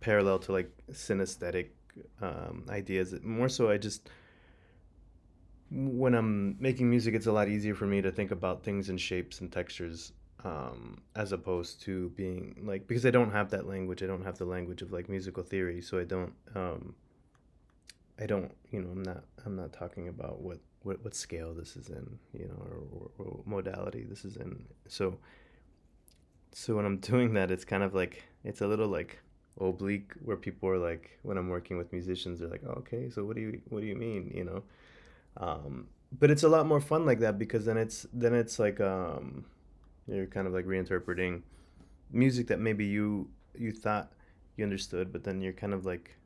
parallel 0.00 0.38
to 0.38 0.52
like 0.52 0.70
synesthetic 0.92 1.68
um 2.20 2.64
ideas 2.68 3.14
more 3.22 3.48
so 3.48 3.70
I 3.70 3.78
just 3.78 4.10
when 5.70 6.14
I'm 6.14 6.56
making 6.60 6.88
music, 6.88 7.14
it's 7.14 7.26
a 7.26 7.32
lot 7.32 7.48
easier 7.48 7.74
for 7.74 7.86
me 7.86 8.00
to 8.02 8.12
think 8.12 8.30
about 8.30 8.62
things 8.62 8.90
in 8.90 8.96
shapes 8.96 9.40
and 9.40 9.50
textures 9.50 10.12
um, 10.44 10.98
as 11.16 11.32
opposed 11.32 11.80
to 11.82 12.10
being 12.10 12.62
like 12.64 12.86
because 12.86 13.06
I 13.06 13.10
don't 13.10 13.30
have 13.30 13.50
that 13.50 13.66
language. 13.66 14.02
I 14.02 14.06
don't 14.06 14.24
have 14.24 14.38
the 14.38 14.44
language 14.44 14.82
of 14.82 14.92
like 14.92 15.08
musical 15.08 15.42
theory, 15.42 15.80
so 15.80 15.98
I 15.98 16.04
don't. 16.04 16.32
Um, 16.54 16.94
I 18.20 18.26
don't. 18.26 18.52
You 18.70 18.82
know, 18.82 18.90
I'm 18.90 19.02
not. 19.02 19.24
I'm 19.44 19.56
not 19.56 19.72
talking 19.72 20.08
about 20.08 20.40
what 20.40 20.58
what, 20.84 21.02
what 21.04 21.14
scale 21.14 21.52
this 21.54 21.76
is 21.76 21.88
in. 21.88 22.18
You 22.32 22.48
know, 22.48 22.62
or, 22.64 23.10
or, 23.18 23.26
or 23.26 23.40
modality 23.44 24.04
this 24.04 24.24
is 24.24 24.36
in. 24.36 24.64
So. 24.88 25.18
So 26.52 26.76
when 26.76 26.86
I'm 26.86 26.98
doing 27.12 27.34
that, 27.34 27.50
it's 27.50 27.64
kind 27.64 27.82
of 27.82 27.94
like 27.94 28.22
it's 28.44 28.60
a 28.60 28.66
little 28.66 28.88
like 28.88 29.20
oblique 29.60 30.12
where 30.22 30.36
people 30.36 30.68
are 30.68 30.78
like 30.78 31.18
when 31.22 31.36
I'm 31.36 31.48
working 31.48 31.78
with 31.78 31.92
musicians, 31.92 32.40
they're 32.40 32.48
like, 32.48 32.62
oh, 32.66 32.78
okay, 32.78 33.10
so 33.10 33.24
what 33.24 33.36
do 33.36 33.42
you 33.42 33.60
what 33.68 33.80
do 33.80 33.86
you 33.86 33.96
mean? 33.96 34.32
You 34.34 34.44
know. 34.44 34.62
Um, 35.36 35.88
but 36.18 36.30
it's 36.30 36.44
a 36.44 36.48
lot 36.48 36.66
more 36.66 36.80
fun 36.80 37.04
like 37.06 37.20
that 37.20 37.38
because 37.38 37.64
then 37.64 37.76
it's 37.76 38.06
then 38.12 38.34
it's 38.34 38.58
like 38.58 38.80
um 38.80 39.44
you're 40.06 40.26
kind 40.26 40.46
of 40.46 40.52
like 40.52 40.66
reinterpreting 40.66 41.42
music 42.10 42.46
that 42.48 42.60
maybe 42.60 42.84
you 42.84 43.28
you 43.58 43.72
thought 43.72 44.12
you 44.56 44.64
understood, 44.64 45.12
but 45.12 45.24
then 45.24 45.40
you're 45.40 45.52
kind 45.52 45.74
of 45.74 45.84
like 45.84 46.16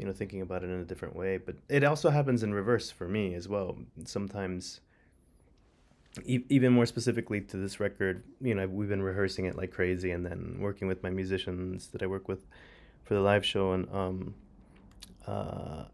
you 0.00 0.06
know 0.06 0.12
thinking 0.12 0.40
about 0.40 0.64
it 0.64 0.70
in 0.70 0.80
a 0.80 0.84
different 0.84 1.14
way. 1.14 1.36
But 1.36 1.56
it 1.68 1.84
also 1.84 2.08
happens 2.08 2.42
in 2.42 2.54
reverse 2.54 2.90
for 2.90 3.06
me 3.06 3.34
as 3.34 3.46
well. 3.46 3.76
Sometimes 4.06 4.80
e- 6.24 6.44
even 6.48 6.72
more 6.72 6.86
specifically 6.86 7.42
to 7.42 7.58
this 7.58 7.78
record, 7.78 8.24
you 8.40 8.54
know, 8.54 8.66
we've 8.66 8.88
been 8.88 9.02
rehearsing 9.02 9.44
it 9.44 9.56
like 9.56 9.72
crazy 9.72 10.10
and 10.10 10.24
then 10.24 10.56
working 10.58 10.88
with 10.88 11.02
my 11.02 11.10
musicians 11.10 11.88
that 11.88 12.02
I 12.02 12.06
work 12.06 12.28
with 12.28 12.46
for 13.04 13.12
the 13.12 13.20
live 13.20 13.44
show 13.44 13.72
and 13.72 13.88
um 13.92 14.34
uh 15.26 15.84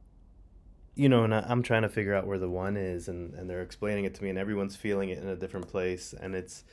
you 0.95 1.11
know, 1.11 1.25
and 1.25 1.35
I, 1.35 1.45
am 1.51 1.63
trying 1.63 1.83
to 1.83 1.91
figure 1.91 2.15
out 2.15 2.27
where 2.27 2.39
the 2.39 2.49
one 2.49 2.79
is, 2.79 3.09
and, 3.09 3.35
and 3.35 3.51
they're 3.51 3.61
explaining 3.61 4.07
it 4.07 4.15
to 4.15 4.25
me, 4.25 4.31
and 4.31 4.39
everyone's 4.39 4.77
feeling 4.77 5.11
it 5.11 5.19
in 5.19 5.29
a 5.29 5.37
different 5.37 5.69
place, 5.69 6.15
and 6.19 6.35
it's 6.35 6.65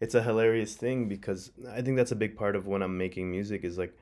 it's 0.00 0.14
a 0.14 0.22
hilarious 0.22 0.74
thing 0.74 1.08
because 1.08 1.52
I 1.70 1.82
think 1.82 1.96
that's 1.96 2.10
a 2.10 2.16
big 2.16 2.36
part 2.36 2.56
of 2.56 2.66
when 2.66 2.82
I'm 2.82 2.98
making 2.98 3.30
music 3.30 3.64
is 3.64 3.78
like 3.78 3.94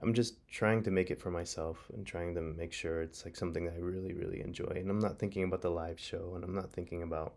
I'm 0.00 0.14
just 0.14 0.34
trying 0.48 0.82
to 0.84 0.90
make 0.90 1.10
it 1.10 1.20
for 1.20 1.30
myself 1.30 1.78
and 1.92 2.06
trying 2.06 2.34
to 2.34 2.40
make 2.40 2.72
sure 2.72 3.02
it's 3.02 3.24
like 3.24 3.36
something 3.36 3.66
that 3.66 3.74
I 3.74 3.78
really 3.78 4.14
really 4.14 4.40
enjoy, 4.40 4.72
and 4.76 4.90
I'm 4.90 5.00
not 5.00 5.18
thinking 5.18 5.44
about 5.44 5.62
the 5.62 5.70
live 5.70 6.00
show, 6.00 6.32
and 6.34 6.44
I'm 6.44 6.54
not 6.54 6.72
thinking 6.72 7.02
about 7.02 7.34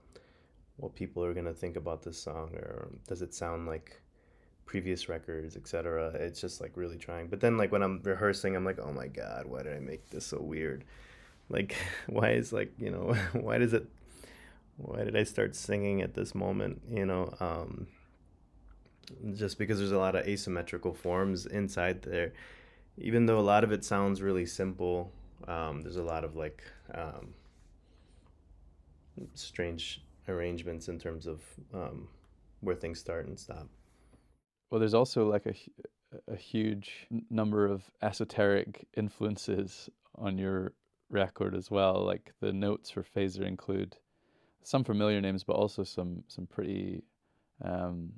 what 0.78 0.96
people 0.96 1.24
are 1.24 1.34
gonna 1.34 1.54
think 1.54 1.76
about 1.76 2.04
this 2.04 2.22
song 2.22 2.54
or 2.54 2.90
does 3.08 3.22
it 3.22 3.34
sound 3.34 3.66
like 3.68 4.02
previous 4.66 5.08
records, 5.10 5.56
etc. 5.56 6.12
It's 6.16 6.42
just 6.42 6.60
like 6.60 6.76
really 6.76 6.98
trying. 6.98 7.28
But 7.28 7.40
then 7.40 7.58
like 7.58 7.72
when 7.72 7.84
I'm 7.84 8.02
rehearsing, 8.04 8.56
I'm 8.56 8.66
like, 8.66 8.80
oh 8.80 8.92
my 8.92 9.08
god, 9.08 9.46
why 9.46 9.64
did 9.64 9.76
I 9.76 9.80
make 9.80 10.10
this 10.10 10.26
so 10.26 10.42
weird? 10.42 10.84
like 11.50 11.76
why 12.08 12.32
is 12.32 12.52
like 12.54 12.72
you 12.78 12.90
know 12.90 13.14
why 13.34 13.58
does 13.58 13.74
it 13.74 13.88
why 14.78 15.04
did 15.04 15.16
i 15.16 15.24
start 15.24 15.56
singing 15.56 16.02
at 16.02 16.14
this 16.14 16.36
moment 16.36 16.82
you 16.90 17.06
know 17.06 17.34
um 17.40 17.88
just 19.34 19.58
because 19.58 19.80
there's 19.80 19.92
a 19.92 19.98
lot 19.98 20.16
of 20.16 20.28
asymmetrical 20.28 20.94
forms 20.94 21.46
inside 21.46 22.02
there 22.02 22.34
even 22.98 23.26
though 23.26 23.40
a 23.40 23.42
lot 23.42 23.64
of 23.64 23.72
it 23.72 23.84
sounds 23.84 24.22
really 24.22 24.46
simple 24.46 25.12
um 25.48 25.82
there's 25.82 25.98
a 25.98 26.04
lot 26.04 26.24
of 26.24 26.36
like 26.36 26.64
um 26.94 27.34
strange 29.34 30.04
arrangements 30.28 30.88
in 30.88 31.00
terms 31.00 31.28
of 31.28 31.42
um 31.74 32.08
where 32.62 32.76
things 32.76 33.00
start 33.00 33.28
and 33.28 33.40
stop 33.40 33.68
well 34.72 34.80
there's 34.80 34.94
also 34.94 35.30
like 35.30 35.46
a 35.46 35.54
a 36.28 36.36
huge 36.36 37.08
number 37.30 37.66
of 37.66 37.84
esoteric 38.02 38.88
influences 38.96 39.90
on 40.16 40.38
your 40.38 40.74
record 41.10 41.56
as 41.56 41.70
well. 41.70 42.04
Like 42.04 42.34
the 42.42 42.54
notes 42.54 42.90
for 42.90 43.04
Phasor 43.04 43.46
include 43.46 43.98
some 44.64 44.84
familiar 44.84 45.22
names, 45.22 45.44
but 45.44 45.56
also 45.56 45.84
some 45.84 46.24
some 46.28 46.48
pretty, 46.48 47.04
um, 47.64 48.14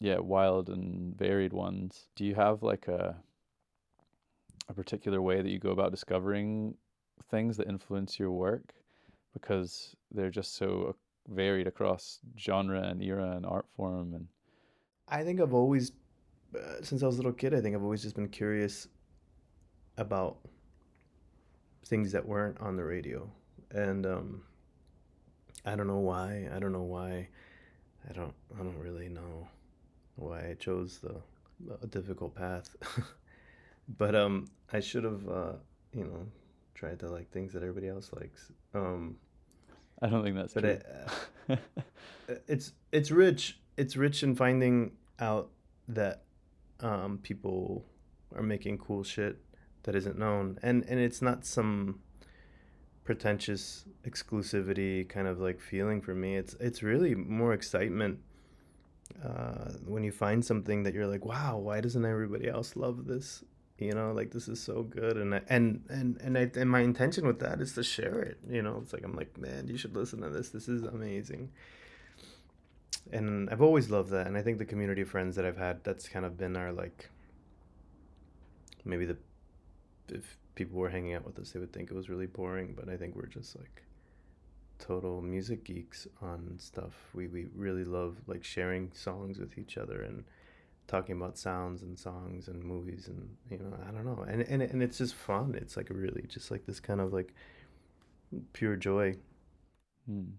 yeah, 0.00 0.18
wild 0.18 0.68
and 0.68 1.16
varied 1.16 1.52
ones. 1.52 2.08
Do 2.16 2.24
you 2.24 2.34
have 2.34 2.62
like 2.62 2.88
a 2.88 3.16
a 4.68 4.74
particular 4.74 5.22
way 5.22 5.40
that 5.42 5.50
you 5.50 5.58
go 5.58 5.70
about 5.70 5.92
discovering 5.92 6.74
things 7.30 7.56
that 7.56 7.68
influence 7.68 8.18
your 8.18 8.32
work? 8.32 8.74
Because 9.32 9.94
they're 10.10 10.30
just 10.30 10.56
so 10.56 10.96
varied 11.28 11.66
across 11.66 12.20
genre 12.38 12.82
and 12.82 13.02
era 13.02 13.32
and 13.36 13.46
art 13.46 13.66
form 13.76 14.14
and. 14.14 14.28
I 15.08 15.22
think 15.22 15.40
I've 15.40 15.54
always, 15.54 15.92
uh, 16.56 16.82
since 16.82 17.02
I 17.02 17.06
was 17.06 17.14
a 17.14 17.18
little 17.18 17.32
kid, 17.32 17.54
I 17.54 17.60
think 17.60 17.76
I've 17.76 17.82
always 17.84 18.02
just 18.02 18.16
been 18.16 18.28
curious 18.28 18.88
about 19.98 20.38
things 21.84 22.10
that 22.10 22.26
weren't 22.26 22.60
on 22.60 22.74
the 22.74 22.82
radio. 22.82 23.30
And 23.70 24.04
um, 24.04 24.42
I 25.64 25.76
don't 25.76 25.86
know 25.86 25.98
why. 26.00 26.48
I 26.52 26.58
don't 26.58 26.72
know 26.72 26.82
why. 26.82 27.28
I 28.08 28.12
don't. 28.14 28.34
I 28.58 28.64
don't 28.64 28.78
really 28.78 29.08
know 29.08 29.46
why 30.16 30.50
I 30.50 30.54
chose 30.54 30.98
the 30.98 31.16
a 31.82 31.86
difficult 31.86 32.34
path. 32.34 32.74
but 33.98 34.14
um, 34.14 34.46
I 34.72 34.80
should 34.80 35.04
have, 35.04 35.26
uh, 35.28 35.52
you 35.92 36.04
know, 36.04 36.26
tried 36.74 36.98
to 37.00 37.08
like 37.08 37.30
things 37.30 37.52
that 37.52 37.62
everybody 37.62 37.88
else 37.88 38.10
likes. 38.12 38.52
Um, 38.74 39.16
I 40.02 40.08
don't 40.08 40.22
think 40.22 40.36
that's 40.36 40.52
but 40.52 40.60
true. 40.60 40.70
It, 40.70 40.86
uh, 41.48 41.56
it's 42.48 42.72
it's 42.92 43.10
rich. 43.10 43.58
It's 43.76 43.96
rich 43.96 44.22
in 44.22 44.34
finding 44.34 44.92
out 45.18 45.50
that 45.88 46.22
um, 46.80 47.18
people 47.22 47.84
are 48.34 48.42
making 48.42 48.78
cool 48.78 49.02
shit 49.02 49.38
that 49.84 49.94
isn't 49.94 50.18
known 50.18 50.58
and 50.62 50.84
and 50.88 51.00
it's 51.00 51.22
not 51.22 51.46
some 51.46 52.00
pretentious 53.04 53.84
exclusivity 54.04 55.08
kind 55.08 55.28
of 55.28 55.38
like 55.38 55.60
feeling 55.60 56.00
for 56.00 56.12
me 56.12 56.36
it's 56.36 56.54
it's 56.54 56.82
really 56.82 57.14
more 57.14 57.52
excitement 57.52 58.18
uh, 59.24 59.72
when 59.84 60.04
you 60.04 60.12
find 60.12 60.44
something 60.44 60.82
that 60.82 60.94
you're 60.94 61.06
like 61.06 61.24
wow 61.24 61.56
why 61.58 61.80
doesn't 61.80 62.04
everybody 62.04 62.48
else 62.48 62.76
love 62.76 63.06
this? 63.06 63.44
You 63.78 63.92
know 63.92 64.12
like 64.12 64.30
this 64.30 64.48
is 64.48 64.60
so 64.60 64.82
good. 64.82 65.16
And 65.16 65.34
I, 65.34 65.42
and 65.48 65.84
and 65.88 66.20
and 66.20 66.38
I, 66.38 66.50
and 66.54 66.70
my 66.70 66.80
intention 66.80 67.26
with 67.26 67.40
that 67.40 67.60
is 67.60 67.74
to 67.74 67.82
share 67.82 68.20
it 68.20 68.38
you 68.48 68.62
know? 68.62 68.80
It's 68.82 68.92
like 68.92 69.04
i'm 69.04 69.14
like 69.14 69.36
man 69.38 69.68
you 69.68 69.76
should 69.76 69.96
listen 69.96 70.20
to 70.22 70.30
this. 70.30 70.50
This 70.50 70.68
is 70.68 70.82
amazing. 70.82 71.50
And 73.12 73.50
i've 73.50 73.62
always 73.62 73.90
loved 73.90 74.10
that. 74.10 74.26
And 74.26 74.36
i 74.36 74.42
think 74.42 74.58
the 74.58 74.64
community 74.64 75.02
of 75.02 75.08
friends 75.08 75.36
that 75.36 75.44
i've 75.44 75.58
had 75.58 75.84
that's 75.84 76.08
kind 76.08 76.24
of 76.24 76.36
been 76.38 76.56
our 76.56 76.72
like 76.72 77.10
maybe 78.84 79.04
the 79.04 79.16
if 80.08 80.38
people 80.54 80.78
were 80.78 80.88
hanging 80.88 81.14
out 81.14 81.24
with 81.24 81.38
us, 81.38 81.52
they 81.52 81.60
would 81.60 81.72
think 81.72 81.90
it 81.90 81.94
was 81.94 82.08
really 82.08 82.26
boring. 82.26 82.74
But 82.76 82.88
I 82.88 82.96
think 82.96 83.14
we're 83.14 83.26
just 83.26 83.56
like 83.56 83.82
total 84.78 85.20
music 85.22 85.64
geeks 85.64 86.06
on 86.20 86.54
stuff. 86.58 86.94
We 87.14 87.26
we 87.28 87.46
really 87.54 87.84
love 87.84 88.16
like 88.26 88.44
sharing 88.44 88.92
songs 88.92 89.38
with 89.38 89.58
each 89.58 89.78
other 89.78 90.02
and 90.02 90.24
talking 90.86 91.16
about 91.16 91.36
sounds 91.36 91.82
and 91.82 91.98
songs 91.98 92.46
and 92.48 92.62
movies 92.62 93.08
and 93.08 93.28
you 93.50 93.58
know 93.58 93.76
I 93.88 93.90
don't 93.90 94.04
know 94.04 94.24
and 94.28 94.42
and 94.42 94.62
and 94.62 94.82
it's 94.82 94.98
just 94.98 95.14
fun. 95.14 95.54
It's 95.54 95.76
like 95.76 95.88
really 95.90 96.24
just 96.28 96.50
like 96.50 96.66
this 96.66 96.80
kind 96.80 97.00
of 97.00 97.12
like 97.12 97.34
pure 98.52 98.76
joy. 98.76 99.16
Hmm. 100.06 100.30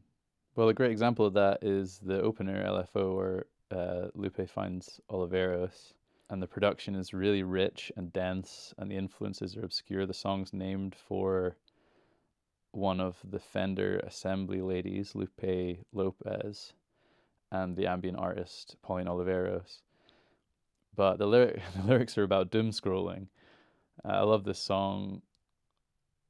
Well, 0.56 0.70
a 0.70 0.74
great 0.74 0.92
example 0.92 1.26
of 1.26 1.34
that 1.34 1.60
is 1.62 2.00
the 2.00 2.22
opener 2.22 2.66
LFO 2.66 3.16
where 3.16 3.46
uh, 3.70 4.08
Lupe 4.16 4.50
finds 4.50 5.00
Oliveros 5.12 5.94
and 6.30 6.42
the 6.42 6.48
production 6.48 6.96
is 6.96 7.14
really 7.14 7.44
rich 7.44 7.92
and 7.96 8.12
dense, 8.12 8.74
and 8.78 8.92
the 8.92 8.98
influences 8.98 9.56
are 9.56 9.64
obscure. 9.64 10.06
The 10.06 10.14
song's 10.14 10.54
named 10.54 10.96
for 10.96 11.56
one 12.78 13.02
of 13.02 13.18
the 13.24 13.40
Fender 13.40 14.00
assembly 14.00 14.62
ladies, 14.62 15.16
Lupe 15.16 15.80
Lopez, 15.92 16.74
and 17.52 17.76
the 17.76 17.88
ambient 17.88 18.18
artist 18.18 18.76
Pauline 18.82 19.08
Oliveros. 19.08 19.82
But 20.96 21.18
the, 21.18 21.26
lyric, 21.28 21.62
the 21.76 21.88
lyrics 21.88 22.18
are 22.18 22.24
about 22.24 22.52
doom 22.52 22.72
scrolling. 22.72 23.28
I 24.06 24.22
love 24.22 24.44
this 24.44 24.60
song. 24.60 25.22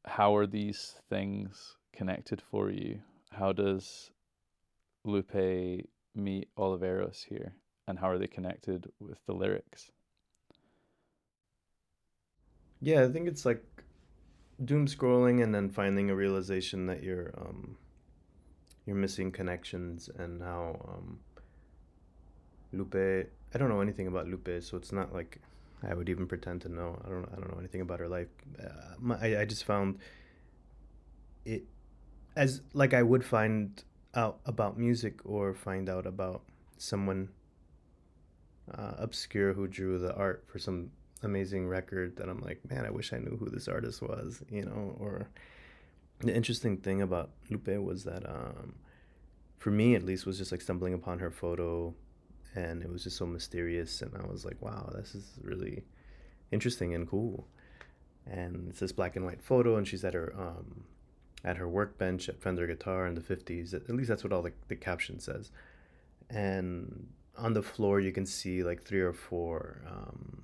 How 0.06 0.36
are 0.36 0.48
these 0.48 0.96
things 1.10 1.76
connected 1.94 2.42
for 2.42 2.72
you? 2.72 3.02
How 3.32 3.52
does 3.52 4.12
Lupe 5.04 5.86
meet 6.16 6.50
Oliveros 6.58 7.26
here? 7.26 7.54
and 7.88 7.98
how 7.98 8.10
are 8.10 8.18
they 8.18 8.28
connected 8.28 8.92
with 9.00 9.18
the 9.26 9.34
lyrics? 9.34 9.92
Yeah, 12.82 13.04
I 13.04 13.08
think 13.08 13.28
it's 13.28 13.46
like 13.46 13.64
doom 14.64 14.88
scrolling 14.88 15.44
and 15.44 15.54
then 15.54 15.70
finding 15.70 16.10
a 16.10 16.16
realization 16.16 16.86
that 16.88 17.04
you're 17.04 17.34
um, 17.38 17.78
you're 18.86 18.96
missing 18.96 19.32
connections 19.32 20.10
and 20.18 20.42
how 20.42 20.80
um, 20.88 21.20
Lupe. 22.74 22.96
I 22.96 23.58
don't 23.58 23.70
know 23.70 23.82
anything 23.82 24.08
about 24.08 24.28
Lupe, 24.28 24.62
so 24.62 24.78
it's 24.78 24.92
not 24.92 25.14
like 25.14 25.40
I 25.88 25.94
would 25.94 26.10
even 26.10 26.28
pretend 26.28 26.62
to 26.62 26.70
know. 26.70 27.00
I 27.06 27.10
don't. 27.10 27.30
I 27.32 27.36
don't 27.36 27.52
know 27.52 27.60
anything 27.60 27.82
about 27.82 28.00
her 28.00 28.08
life. 28.08 28.28
Uh, 28.60 28.96
my, 29.00 29.16
I 29.22 29.42
I 29.42 29.46
just 29.46 29.64
found 29.66 30.00
it 31.46 31.64
as 32.36 32.62
like 32.74 32.94
I 32.94 33.04
would 33.04 33.24
find 33.24 33.84
out 34.16 34.40
about 34.46 34.78
music 34.78 35.20
or 35.26 35.54
find 35.54 35.90
out 35.90 36.06
about 36.06 36.42
someone 36.78 37.30
uh, 38.74 38.94
obscure 38.98 39.54
who 39.54 39.68
drew 39.68 39.98
the 39.98 40.14
art 40.16 40.44
for 40.48 40.60
some 40.60 40.92
amazing 41.24 41.68
record 41.68 42.18
that 42.18 42.30
I'm 42.30 42.42
like, 42.42 42.60
man, 42.70 42.86
I 42.86 42.90
wish 42.90 43.14
I 43.14 43.18
knew 43.18 43.38
who 43.38 43.50
this 43.50 43.68
artist 43.68 44.02
was, 44.02 44.44
you 44.50 44.64
know. 44.64 44.96
Or 45.00 45.30
the 46.20 46.36
interesting 46.36 46.78
thing 46.78 47.02
about 47.02 47.30
Lupe 47.50 47.68
was 47.68 48.04
that 48.04 48.28
um, 48.28 48.76
for 49.58 49.72
me 49.72 49.96
at 49.96 50.04
least 50.04 50.26
was 50.26 50.38
just 50.38 50.52
like 50.52 50.62
stumbling 50.62 50.94
upon 50.94 51.20
her 51.20 51.32
photo 51.32 51.94
and 52.56 52.82
it 52.82 52.90
was 52.90 53.04
just 53.04 53.18
so 53.18 53.26
mysterious 53.26 54.02
and 54.02 54.16
i 54.16 54.26
was 54.26 54.46
like 54.46 54.62
wow 54.62 54.90
this 54.96 55.16
is 55.16 55.34
really 55.42 55.84
interesting 56.52 56.94
and 56.94 57.10
cool 57.10 57.48
and 58.26 58.70
it's 58.70 58.80
this 58.80 58.92
black 58.92 59.16
and 59.16 59.26
white 59.26 59.42
photo 59.42 59.78
and 59.78 59.88
she's 59.88 60.04
at 60.04 60.14
her 60.14 60.34
um, 60.38 60.84
at 61.44 61.58
her 61.58 61.68
workbench 61.68 62.30
at 62.30 62.42
fender 62.42 62.68
guitar 62.68 63.08
in 63.08 63.16
the 63.16 63.22
50s 63.22 63.74
at 63.74 63.90
least 63.90 64.10
that's 64.10 64.24
what 64.24 64.34
all 64.34 64.42
the, 64.42 64.54
the 64.68 64.76
caption 64.76 65.20
says 65.20 65.52
and 66.30 67.08
on 67.38 67.54
the 67.54 67.64
floor 67.64 68.00
you 68.00 68.12
can 68.12 68.26
see 68.26 68.64
like 68.64 68.84
three 68.84 69.02
or 69.02 69.14
four 69.14 69.82
um, 69.88 70.44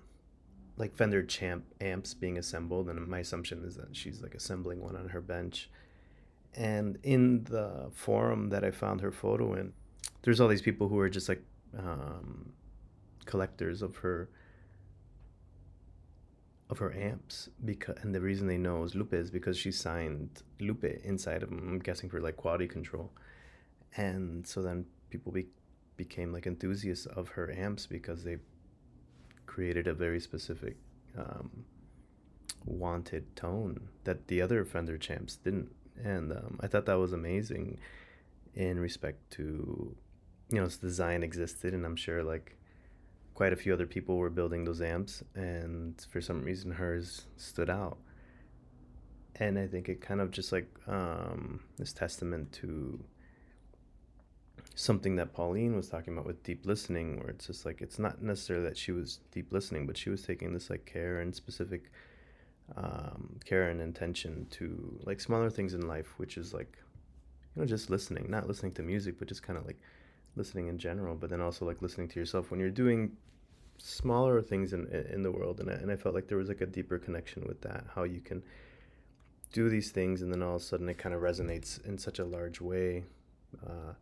like 0.77 0.95
fender 0.95 1.23
champ 1.23 1.63
amps 1.81 2.13
being 2.13 2.37
assembled 2.37 2.89
and 2.89 3.07
my 3.07 3.19
assumption 3.19 3.63
is 3.63 3.75
that 3.75 3.95
she's 3.95 4.21
like 4.21 4.35
assembling 4.35 4.81
one 4.81 4.95
on 4.95 5.09
her 5.09 5.21
bench 5.21 5.69
and 6.55 6.97
in 7.03 7.43
the 7.45 7.89
forum 7.93 8.49
that 8.49 8.63
i 8.63 8.71
found 8.71 9.01
her 9.01 9.11
photo 9.11 9.53
in 9.53 9.71
there's 10.23 10.39
all 10.39 10.47
these 10.47 10.61
people 10.61 10.87
who 10.87 10.97
are 10.99 11.09
just 11.09 11.29
like 11.29 11.43
um, 11.77 12.51
collectors 13.25 13.81
of 13.81 13.97
her 13.97 14.29
of 16.69 16.79
her 16.79 16.93
amps 16.93 17.49
because 17.65 17.95
and 18.01 18.15
the 18.15 18.21
reason 18.21 18.47
they 18.47 18.57
know 18.57 18.83
is 18.83 18.95
Lupe 18.95 19.13
is 19.13 19.29
because 19.29 19.57
she 19.57 19.71
signed 19.71 20.41
Lupe 20.59 20.85
inside 21.03 21.43
of 21.43 21.49
them. 21.49 21.59
I'm 21.69 21.79
guessing 21.79 22.09
for 22.09 22.19
like 22.19 22.37
quality 22.37 22.67
control, 22.67 23.11
and 23.97 24.45
so 24.47 24.61
then 24.61 24.85
people 25.09 25.31
be, 25.31 25.47
became 25.97 26.31
like 26.33 26.47
enthusiasts 26.47 27.05
of 27.05 27.29
her 27.29 27.51
amps 27.51 27.85
because 27.85 28.23
they 28.23 28.37
created 29.53 29.87
a 29.87 29.93
very 29.93 30.19
specific 30.19 30.75
um, 31.15 31.65
wanted 32.65 33.35
tone 33.35 33.89
that 34.03 34.27
the 34.27 34.41
other 34.41 34.65
Fender 34.65 34.97
champs 34.97 35.35
didn't, 35.35 35.71
and 36.03 36.31
um, 36.31 36.59
I 36.59 36.67
thought 36.67 36.87
that 36.87 36.97
was 36.97 37.13
amazing 37.13 37.77
in 38.55 38.79
respect 38.79 39.19
to 39.31 39.95
you 40.49 40.59
know, 40.59 40.65
its 40.65 40.77
design 40.77 41.23
existed, 41.23 41.73
and 41.73 41.85
I'm 41.85 41.95
sure 41.95 42.23
like 42.23 42.57
quite 43.35 43.53
a 43.53 43.55
few 43.55 43.73
other 43.73 43.87
people 43.87 44.17
were 44.17 44.29
building 44.29 44.65
those 44.65 44.81
amps, 44.81 45.23
and 45.35 45.99
for 46.09 46.21
some 46.21 46.43
reason 46.43 46.71
hers 46.71 47.25
stood 47.37 47.69
out. 47.69 47.97
And 49.35 49.57
I 49.57 49.67
think 49.67 49.89
it 49.89 50.01
kind 50.01 50.21
of 50.21 50.31
just 50.31 50.51
like 50.51 50.67
um, 50.87 51.61
is 51.79 51.93
testament 51.93 52.51
to 52.61 53.03
something 54.75 55.15
that 55.17 55.33
Pauline 55.33 55.75
was 55.75 55.89
talking 55.89 56.13
about 56.13 56.25
with 56.25 56.43
deep 56.43 56.65
listening, 56.65 57.19
where 57.19 57.29
it's 57.29 57.47
just 57.47 57.65
like 57.65 57.81
it's 57.81 57.99
not 57.99 58.21
necessarily 58.21 58.65
that 58.65 58.77
she 58.77 58.91
was 58.91 59.19
deep 59.31 59.51
listening, 59.51 59.85
but 59.85 59.97
she 59.97 60.09
was 60.09 60.21
taking 60.23 60.53
this 60.53 60.69
like 60.69 60.85
care 60.85 61.19
and 61.19 61.33
specific 61.35 61.91
um, 62.75 63.39
care 63.45 63.69
and 63.69 63.81
intention 63.81 64.47
to 64.51 64.99
like 65.03 65.19
smaller 65.19 65.49
things 65.49 65.73
in 65.73 65.87
life, 65.87 66.13
which 66.17 66.37
is 66.37 66.53
like 66.53 66.77
you 67.55 67.61
know 67.61 67.67
just 67.67 67.89
listening, 67.89 68.29
not 68.29 68.47
listening 68.47 68.73
to 68.73 68.83
music, 68.83 69.19
but 69.19 69.27
just 69.27 69.43
kind 69.43 69.57
of 69.57 69.65
like 69.65 69.79
listening 70.35 70.67
in 70.67 70.77
general, 70.77 71.15
but 71.15 71.29
then 71.29 71.41
also 71.41 71.65
like 71.65 71.81
listening 71.81 72.07
to 72.07 72.19
yourself 72.19 72.49
when 72.49 72.59
you're 72.59 72.69
doing 72.69 73.15
smaller 73.77 74.41
things 74.41 74.73
in 74.73 74.87
in 75.11 75.21
the 75.21 75.31
world, 75.31 75.59
and 75.59 75.69
I, 75.69 75.73
and 75.73 75.91
I 75.91 75.95
felt 75.95 76.15
like 76.15 76.27
there 76.27 76.37
was 76.37 76.49
like 76.49 76.61
a 76.61 76.65
deeper 76.65 76.97
connection 76.97 77.43
with 77.47 77.61
that, 77.61 77.85
how 77.93 78.03
you 78.03 78.21
can 78.21 78.43
do 79.51 79.69
these 79.69 79.91
things, 79.91 80.21
and 80.21 80.31
then 80.33 80.41
all 80.41 80.55
of 80.55 80.61
a 80.61 80.65
sudden 80.65 80.89
it 80.89 80.97
kind 80.97 81.13
of 81.13 81.21
resonates 81.21 81.83
in 81.85 81.97
such 81.97 82.19
a 82.19 82.25
large 82.25 82.59
way, 82.59 83.03
uh, 83.65 83.93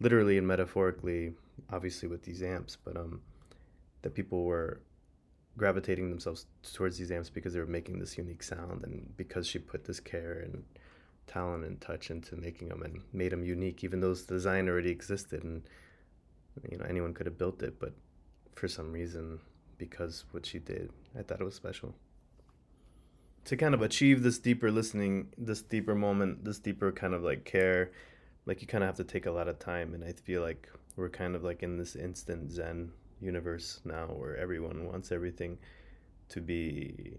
literally 0.00 0.38
and 0.38 0.46
metaphorically, 0.46 1.32
obviously 1.70 2.08
with 2.08 2.22
these 2.22 2.42
amps, 2.42 2.76
but 2.82 2.96
um, 2.96 3.20
that 4.02 4.14
people 4.14 4.44
were 4.44 4.80
gravitating 5.56 6.08
themselves 6.08 6.46
towards 6.72 6.96
these 6.96 7.10
amps 7.10 7.28
because 7.28 7.52
they 7.52 7.60
were 7.60 7.66
making 7.66 7.98
this 7.98 8.16
unique 8.16 8.42
sound, 8.42 8.82
and 8.82 9.14
because 9.16 9.46
she 9.46 9.58
put 9.58 9.84
this 9.84 10.00
care 10.00 10.40
and 10.44 10.64
talent 11.26 11.64
and 11.64 11.80
touch 11.80 12.10
into 12.10 12.36
making 12.36 12.68
them 12.68 12.82
and 12.82 13.00
made 13.12 13.32
them 13.32 13.44
unique, 13.44 13.84
even 13.84 14.00
though 14.00 14.14
the 14.14 14.34
design 14.34 14.68
already 14.68 14.90
existed 14.90 15.44
and 15.44 15.62
you 16.70 16.76
know 16.76 16.84
anyone 16.88 17.14
could 17.14 17.26
have 17.26 17.38
built 17.38 17.62
it, 17.62 17.78
but 17.78 17.92
for 18.54 18.68
some 18.68 18.92
reason, 18.92 19.38
because 19.78 20.24
what 20.32 20.44
she 20.44 20.58
did, 20.58 20.90
I 21.18 21.22
thought 21.22 21.40
it 21.40 21.44
was 21.44 21.54
special. 21.54 21.94
To 23.46 23.56
kind 23.56 23.74
of 23.74 23.80
achieve 23.80 24.22
this 24.22 24.38
deeper 24.38 24.70
listening, 24.70 25.28
this 25.38 25.62
deeper 25.62 25.94
moment, 25.94 26.44
this 26.44 26.58
deeper 26.58 26.92
kind 26.92 27.14
of 27.14 27.22
like 27.22 27.44
care, 27.44 27.90
like 28.46 28.60
you 28.60 28.66
kind 28.66 28.82
of 28.82 28.88
have 28.88 28.96
to 28.96 29.04
take 29.04 29.26
a 29.26 29.30
lot 29.30 29.48
of 29.48 29.58
time, 29.58 29.94
and 29.94 30.04
I 30.04 30.12
feel 30.12 30.42
like 30.42 30.68
we're 30.96 31.08
kind 31.08 31.34
of 31.36 31.44
like 31.44 31.62
in 31.62 31.76
this 31.76 31.96
instant 31.96 32.50
Zen 32.50 32.92
universe 33.20 33.80
now, 33.84 34.06
where 34.06 34.36
everyone 34.36 34.86
wants 34.86 35.12
everything 35.12 35.58
to 36.30 36.40
be 36.40 37.18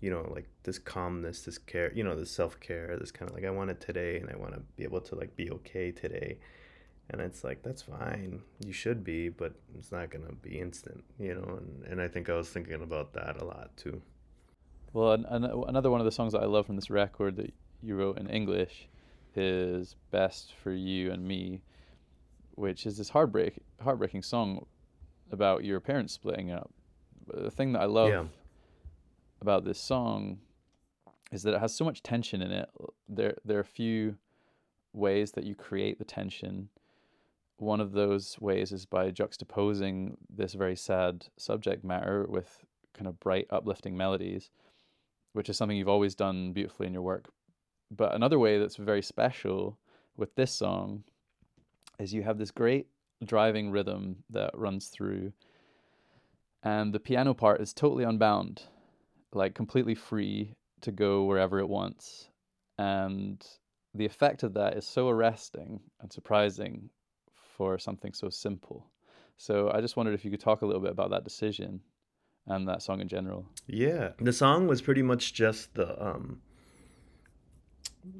you 0.00 0.10
know 0.10 0.30
like 0.34 0.48
this 0.62 0.78
calmness 0.78 1.42
this 1.42 1.58
care 1.58 1.92
you 1.94 2.04
know 2.04 2.14
this 2.14 2.30
self-care 2.30 2.96
this 2.98 3.10
kind 3.10 3.28
of 3.28 3.34
like 3.34 3.44
i 3.44 3.50
want 3.50 3.70
it 3.70 3.80
today 3.80 4.18
and 4.18 4.30
i 4.30 4.36
want 4.36 4.54
to 4.54 4.60
be 4.76 4.84
able 4.84 5.00
to 5.00 5.14
like 5.14 5.34
be 5.36 5.50
okay 5.50 5.90
today. 5.90 6.38
And 7.10 7.22
it's 7.22 7.42
like 7.42 7.62
that's 7.62 7.80
fine. 7.80 8.42
You 8.66 8.70
should 8.70 9.02
be 9.02 9.30
but 9.30 9.54
it's 9.78 9.90
not 9.90 10.10
to 10.10 10.18
be 10.42 10.60
instant 10.60 11.02
you 11.18 11.34
know 11.34 11.58
and, 11.58 11.84
and 11.90 12.02
i 12.02 12.08
think 12.08 12.28
i 12.28 12.34
was 12.34 12.50
thinking 12.50 12.82
about 12.82 13.14
that 13.14 13.40
a 13.40 13.44
lot 13.44 13.74
too. 13.78 14.02
Well 14.92 15.12
an, 15.12 15.24
an, 15.24 15.44
another 15.68 15.90
one 15.90 16.00
of 16.00 16.04
the 16.04 16.12
songs 16.12 16.34
that 16.34 16.42
i 16.42 16.46
love 16.46 16.66
from 16.66 16.76
this 16.76 16.90
record 16.90 17.36
that 17.36 17.54
you 17.82 17.96
wrote 17.96 18.18
in 18.18 18.28
english 18.28 18.88
is 19.36 19.96
best 20.10 20.54
for 20.54 20.72
you 20.72 21.10
and 21.10 21.26
me 21.26 21.62
which 22.54 22.86
is 22.86 22.98
this 22.98 23.08
heartbreak 23.08 23.58
heartbreaking 23.82 24.22
song 24.22 24.66
about 25.30 25.64
your 25.64 25.80
parents 25.80 26.12
splitting 26.12 26.50
up 26.50 26.70
the 27.32 27.50
thing 27.50 27.72
that 27.72 27.80
i 27.80 27.84
love 27.84 28.08
yeah 28.08 28.24
about 29.40 29.64
this 29.64 29.78
song 29.78 30.38
is 31.30 31.42
that 31.42 31.54
it 31.54 31.60
has 31.60 31.74
so 31.74 31.84
much 31.84 32.02
tension 32.02 32.42
in 32.42 32.50
it. 32.50 32.68
There 33.08 33.34
there 33.44 33.58
are 33.58 33.62
a 33.62 33.64
few 33.64 34.16
ways 34.92 35.32
that 35.32 35.44
you 35.44 35.54
create 35.54 35.98
the 35.98 36.04
tension. 36.04 36.68
One 37.58 37.80
of 37.80 37.92
those 37.92 38.36
ways 38.40 38.72
is 38.72 38.86
by 38.86 39.10
juxtaposing 39.10 40.16
this 40.30 40.54
very 40.54 40.76
sad 40.76 41.26
subject 41.36 41.84
matter 41.84 42.26
with 42.28 42.64
kind 42.94 43.06
of 43.06 43.18
bright, 43.20 43.46
uplifting 43.50 43.96
melodies, 43.96 44.50
which 45.32 45.48
is 45.48 45.56
something 45.56 45.76
you've 45.76 45.88
always 45.88 46.14
done 46.14 46.52
beautifully 46.52 46.86
in 46.86 46.92
your 46.92 47.02
work. 47.02 47.30
But 47.90 48.14
another 48.14 48.38
way 48.38 48.58
that's 48.58 48.76
very 48.76 49.02
special 49.02 49.78
with 50.16 50.34
this 50.34 50.52
song 50.52 51.04
is 51.98 52.12
you 52.12 52.22
have 52.22 52.38
this 52.38 52.50
great 52.50 52.86
driving 53.24 53.70
rhythm 53.70 54.24
that 54.30 54.50
runs 54.54 54.88
through, 54.88 55.32
and 56.62 56.92
the 56.92 57.00
piano 57.00 57.34
part 57.34 57.60
is 57.60 57.72
totally 57.72 58.04
unbound 58.04 58.62
like 59.32 59.54
completely 59.54 59.94
free 59.94 60.54
to 60.80 60.92
go 60.92 61.24
wherever 61.24 61.58
it 61.58 61.68
wants. 61.68 62.28
And 62.78 63.44
the 63.94 64.06
effect 64.06 64.42
of 64.42 64.54
that 64.54 64.76
is 64.76 64.86
so 64.86 65.08
arresting 65.08 65.80
and 66.00 66.12
surprising 66.12 66.90
for 67.56 67.78
something 67.78 68.12
so 68.12 68.28
simple. 68.28 68.86
So 69.36 69.70
I 69.72 69.80
just 69.80 69.96
wondered 69.96 70.14
if 70.14 70.24
you 70.24 70.30
could 70.30 70.40
talk 70.40 70.62
a 70.62 70.66
little 70.66 70.82
bit 70.82 70.90
about 70.90 71.10
that 71.10 71.24
decision 71.24 71.80
and 72.46 72.68
that 72.68 72.82
song 72.82 73.00
in 73.00 73.08
general. 73.08 73.46
Yeah, 73.66 74.10
the 74.20 74.32
song 74.32 74.66
was 74.66 74.80
pretty 74.80 75.02
much 75.02 75.34
just 75.34 75.74
the 75.74 76.00
um 76.02 76.40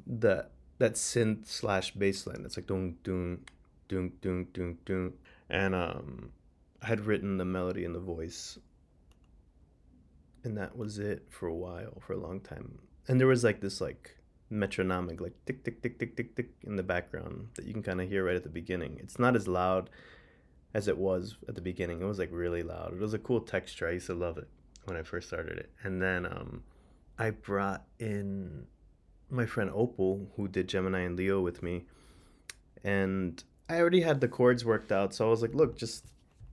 the 0.05 0.47
that 0.77 0.93
synth 0.93 1.47
slash 1.47 1.91
bass 1.91 2.25
line. 2.25 2.43
It's 2.45 2.57
like 2.57 2.67
doom 2.67 2.97
doom 3.03 3.45
doom 3.87 4.13
doom 4.21 4.47
doom 4.53 4.77
doom, 4.85 5.13
and 5.49 5.75
um 5.75 6.31
I 6.81 6.87
had 6.87 7.01
written 7.01 7.37
the 7.37 7.45
melody 7.45 7.83
and 7.83 7.93
the 7.93 7.99
voice 7.99 8.57
and 10.43 10.57
that 10.57 10.77
was 10.77 10.99
it 10.99 11.25
for 11.29 11.47
a 11.47 11.53
while, 11.53 11.99
for 11.99 12.13
a 12.13 12.17
long 12.17 12.39
time. 12.39 12.79
And 13.07 13.19
there 13.19 13.27
was 13.27 13.43
like 13.43 13.61
this 13.61 13.81
like 13.81 14.15
metronomic 14.51 15.21
like 15.21 15.33
tick 15.45 15.63
tick 15.63 15.81
tick 15.81 15.99
tick 15.99 16.15
tick 16.15 16.35
tick 16.35 16.49
in 16.63 16.75
the 16.75 16.81
background 16.81 17.47
that 17.53 17.65
you 17.65 17.73
can 17.73 17.83
kind 17.83 18.01
of 18.01 18.09
hear 18.09 18.25
right 18.25 18.35
at 18.35 18.43
the 18.43 18.49
beginning. 18.49 18.97
It's 18.99 19.19
not 19.19 19.35
as 19.35 19.47
loud 19.47 19.89
as 20.73 20.87
it 20.87 20.97
was 20.97 21.37
at 21.47 21.55
the 21.55 21.61
beginning. 21.61 22.01
It 22.01 22.05
was 22.05 22.19
like 22.19 22.29
really 22.31 22.63
loud. 22.63 22.93
It 22.93 22.99
was 22.99 23.13
a 23.13 23.19
cool 23.19 23.41
texture. 23.41 23.87
I 23.87 23.93
used 23.93 24.07
to 24.07 24.13
love 24.13 24.37
it 24.37 24.47
when 24.85 24.97
I 24.97 25.03
first 25.03 25.27
started 25.27 25.57
it. 25.57 25.71
And 25.83 26.01
then 26.01 26.25
um, 26.25 26.63
I 27.17 27.31
brought 27.31 27.83
in 27.99 28.65
my 29.29 29.45
friend 29.45 29.69
Opal 29.73 30.27
who 30.35 30.47
did 30.47 30.67
Gemini 30.67 31.01
and 31.01 31.17
Leo 31.17 31.41
with 31.41 31.61
me, 31.63 31.85
and 32.83 33.43
I 33.69 33.79
already 33.79 34.01
had 34.01 34.21
the 34.21 34.27
chords 34.27 34.65
worked 34.65 34.91
out. 34.91 35.13
So 35.13 35.27
I 35.27 35.29
was 35.29 35.41
like, 35.41 35.53
look, 35.53 35.77
just 35.77 36.05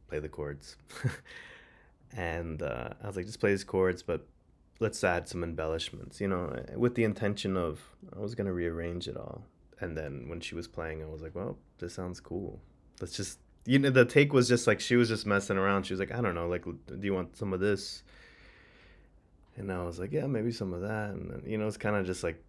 play 0.08 0.18
the 0.18 0.28
chords. 0.28 0.76
and 2.16 2.62
uh, 2.62 2.90
I 3.02 3.06
was 3.06 3.16
like, 3.16 3.26
just 3.26 3.40
play 3.40 3.50
these 3.50 3.64
chords, 3.64 4.02
but 4.02 4.26
let's 4.80 5.02
add 5.02 5.28
some 5.28 5.42
embellishments, 5.42 6.20
you 6.20 6.28
know, 6.28 6.54
with 6.76 6.94
the 6.94 7.04
intention 7.04 7.56
of 7.56 7.80
I 8.14 8.20
was 8.20 8.34
gonna 8.34 8.52
rearrange 8.52 9.08
it 9.08 9.16
all. 9.16 9.44
And 9.80 9.96
then 9.96 10.28
when 10.28 10.40
she 10.40 10.54
was 10.54 10.68
playing, 10.68 11.02
I 11.02 11.06
was 11.06 11.22
like, 11.22 11.34
well, 11.34 11.58
this 11.78 11.94
sounds 11.94 12.20
cool. 12.20 12.60
Let's 13.00 13.16
just, 13.16 13.38
you 13.66 13.78
know, 13.78 13.90
the 13.90 14.04
take 14.04 14.32
was 14.32 14.48
just 14.48 14.66
like 14.66 14.80
she 14.80 14.96
was 14.96 15.08
just 15.08 15.26
messing 15.26 15.58
around. 15.58 15.84
She 15.84 15.92
was 15.92 16.00
like, 16.00 16.12
I 16.12 16.20
don't 16.20 16.34
know, 16.34 16.48
like, 16.48 16.64
do 16.64 16.98
you 17.02 17.14
want 17.14 17.36
some 17.36 17.52
of 17.52 17.60
this? 17.60 18.02
And 19.56 19.72
I 19.72 19.82
was 19.84 19.98
like, 19.98 20.12
yeah, 20.12 20.26
maybe 20.26 20.52
some 20.52 20.72
of 20.74 20.82
that. 20.82 21.10
And 21.10 21.30
then, 21.30 21.42
you 21.46 21.56
know, 21.56 21.66
it's 21.66 21.78
kind 21.78 21.96
of 21.96 22.04
just 22.04 22.22
like, 22.22 22.42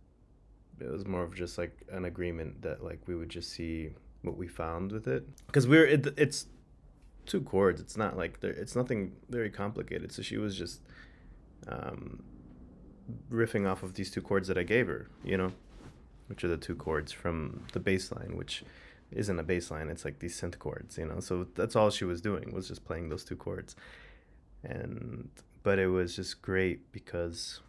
it 0.80 0.92
was 0.92 1.06
more 1.06 1.24
of 1.24 1.36
just 1.36 1.58
like 1.58 1.78
an 1.92 2.06
agreement 2.06 2.62
that 2.62 2.84
like 2.84 3.00
we 3.08 3.16
would 3.16 3.30
just 3.30 3.52
see 3.52 3.90
what 4.22 4.38
we 4.38 4.48
found 4.48 4.92
with 4.92 5.08
it 5.08 5.28
because 5.48 5.68
we're 5.68 5.86
it, 5.86 6.08
it's 6.18 6.48
two 7.28 7.42
chords. 7.42 7.80
It's 7.80 7.98
not 7.98 8.18
like 8.18 8.40
there. 8.40 8.52
It's 8.52 8.76
nothing 8.76 9.14
very 9.30 9.50
complicated. 9.50 10.12
So 10.12 10.22
she 10.22 10.38
was 10.38 10.58
just 10.58 10.82
um, 11.68 12.24
riffing 13.30 13.70
off 13.70 13.84
of 13.84 13.94
these 13.94 14.10
two 14.10 14.22
chords 14.22 14.48
that 14.48 14.58
I 14.58 14.64
gave 14.64 14.88
her. 14.88 15.10
You 15.24 15.38
know, 15.38 15.52
which 16.28 16.44
are 16.44 16.48
the 16.48 16.58
two 16.58 16.76
chords 16.76 17.12
from 17.12 17.66
the 17.74 17.80
bass 17.80 18.12
line, 18.12 18.36
which 18.36 18.64
isn't 19.12 19.40
a 19.40 19.44
bass 19.44 19.70
line. 19.70 19.90
It's 19.90 20.06
like 20.06 20.20
these 20.20 20.40
synth 20.40 20.58
chords, 20.58 20.98
you 20.98 21.06
know. 21.06 21.20
So 21.20 21.48
that's 21.56 21.76
all 21.76 21.90
she 21.92 22.06
was 22.06 22.22
doing 22.22 22.52
was 22.54 22.68
just 22.68 22.86
playing 22.86 23.10
those 23.10 23.24
two 23.24 23.36
chords, 23.36 23.76
and 24.64 25.30
but 25.64 25.80
it 25.80 25.88
was 25.88 26.16
just 26.16 26.42
great 26.42 26.92
because 26.92 27.62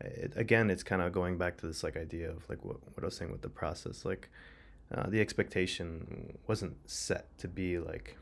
it, 0.00 0.32
again, 0.36 0.70
it's 0.70 0.82
kind 0.82 1.02
of 1.02 1.12
going 1.12 1.38
back 1.38 1.56
to 1.58 1.66
this 1.66 1.82
like 1.82 1.96
idea 1.96 2.30
of 2.30 2.48
like 2.48 2.64
what 2.64 2.76
what 2.94 3.02
I 3.02 3.06
was 3.06 3.16
saying 3.16 3.32
with 3.32 3.42
the 3.42 3.48
process, 3.48 4.04
like. 4.04 4.28
Uh, 4.94 5.10
the 5.10 5.20
expectation 5.20 6.38
wasn't 6.46 6.76
set 6.88 7.36
to 7.38 7.48
be 7.48 7.76
like 7.76 8.16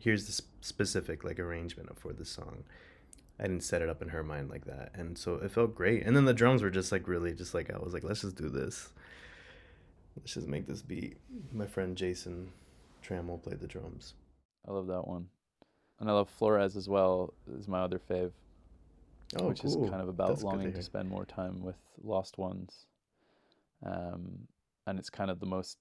here's 0.00 0.26
the 0.26 0.32
sp- 0.34 0.50
specific 0.60 1.22
like 1.22 1.38
arrangement 1.38 1.96
for 1.96 2.12
the 2.12 2.24
song 2.24 2.64
I 3.42 3.44
didn't 3.44 3.64
set 3.64 3.82
it 3.82 3.88
up 3.88 4.02
in 4.02 4.08
her 4.08 4.22
mind 4.22 4.50
like 4.50 4.66
that. 4.66 4.92
And 4.94 5.18
so 5.18 5.34
it 5.34 5.50
felt 5.50 5.74
great. 5.74 6.04
And 6.04 6.14
then 6.14 6.26
the 6.26 6.34
drums 6.34 6.62
were 6.62 6.70
just 6.70 6.92
like 6.92 7.08
really 7.08 7.32
just 7.32 7.54
like 7.54 7.72
I 7.74 7.78
was 7.78 7.92
like, 7.92 8.04
let's 8.04 8.20
just 8.20 8.36
do 8.36 8.48
this. 8.48 8.90
Let's 10.16 10.34
just 10.34 10.46
make 10.46 10.66
this 10.66 10.82
beat. 10.82 11.16
My 11.52 11.66
friend 11.66 11.96
Jason 11.96 12.52
Trammell 13.04 13.42
played 13.42 13.60
the 13.60 13.66
drums. 13.66 14.14
I 14.68 14.70
love 14.72 14.86
that 14.88 15.08
one. 15.08 15.26
And 15.98 16.08
I 16.08 16.12
love 16.12 16.28
Flores 16.28 16.76
as 16.76 16.88
well, 16.88 17.34
is 17.56 17.66
my 17.66 17.80
other 17.80 17.98
fave. 17.98 18.32
Oh, 19.36 19.48
which 19.48 19.60
cool. 19.60 19.84
is 19.84 19.90
kind 19.90 20.02
of 20.02 20.08
about 20.08 20.28
That's 20.28 20.42
good 20.42 20.50
to 20.50 20.56
longing 20.56 20.72
to, 20.74 20.82
spend 20.82 21.08
more 21.08 21.24
time 21.24 21.62
with 21.62 21.76
lost 22.02 22.38
ones. 22.38 22.86
Um, 23.84 24.48
and 24.86 24.98
it's 24.98 25.10
kind 25.10 25.30
of 25.30 25.40
the 25.40 25.46
most 25.46 25.78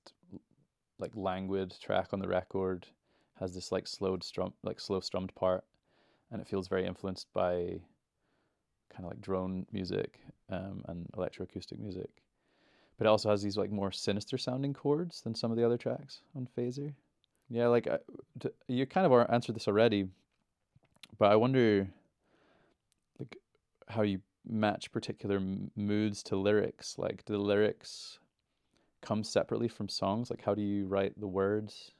like 0.99 1.11
languid 1.15 1.73
track 1.81 2.09
on 2.13 2.19
the 2.19 2.27
record. 2.27 2.87
Has 3.39 3.55
this 3.55 3.71
like 3.71 3.87
slowed 3.87 4.23
strum, 4.23 4.53
like 4.63 4.79
slow 4.79 4.99
strummed 4.99 5.33
part, 5.35 5.63
and 6.31 6.41
it 6.41 6.47
feels 6.47 6.67
very 6.67 6.85
influenced 6.85 7.27
by 7.33 7.81
kind 8.89 9.05
of 9.05 9.11
like 9.11 9.21
drone 9.21 9.65
music 9.71 10.19
um, 10.49 10.83
and 10.87 11.07
electroacoustic 11.17 11.79
music. 11.79 12.09
But 12.97 13.07
it 13.07 13.09
also 13.09 13.29
has 13.29 13.41
these 13.41 13.57
like 13.57 13.71
more 13.71 13.91
sinister 13.91 14.37
sounding 14.37 14.73
chords 14.73 15.21
than 15.21 15.33
some 15.33 15.49
of 15.49 15.57
the 15.57 15.65
other 15.65 15.77
tracks 15.77 16.19
on 16.35 16.47
Phasor. 16.57 16.93
Yeah, 17.49 17.67
like 17.67 17.87
I, 17.87 17.97
t- 18.39 18.49
you 18.67 18.85
kind 18.85 19.11
of 19.11 19.27
answered 19.29 19.55
this 19.55 19.67
already, 19.67 20.07
but 21.17 21.31
I 21.31 21.35
wonder 21.35 21.87
how 23.87 24.01
you 24.03 24.21
match 24.45 24.91
particular 24.91 25.37
m- 25.37 25.71
moods 25.75 26.23
to 26.23 26.35
lyrics. 26.35 26.97
Like, 26.97 27.25
do 27.25 27.33
the 27.33 27.39
lyrics 27.39 28.19
come 29.01 29.23
separately 29.23 29.67
from 29.67 29.89
songs? 29.89 30.29
Like, 30.29 30.43
how 30.43 30.55
do 30.55 30.61
you 30.61 30.87
write 30.87 31.19
the 31.19 31.27
words 31.27 31.91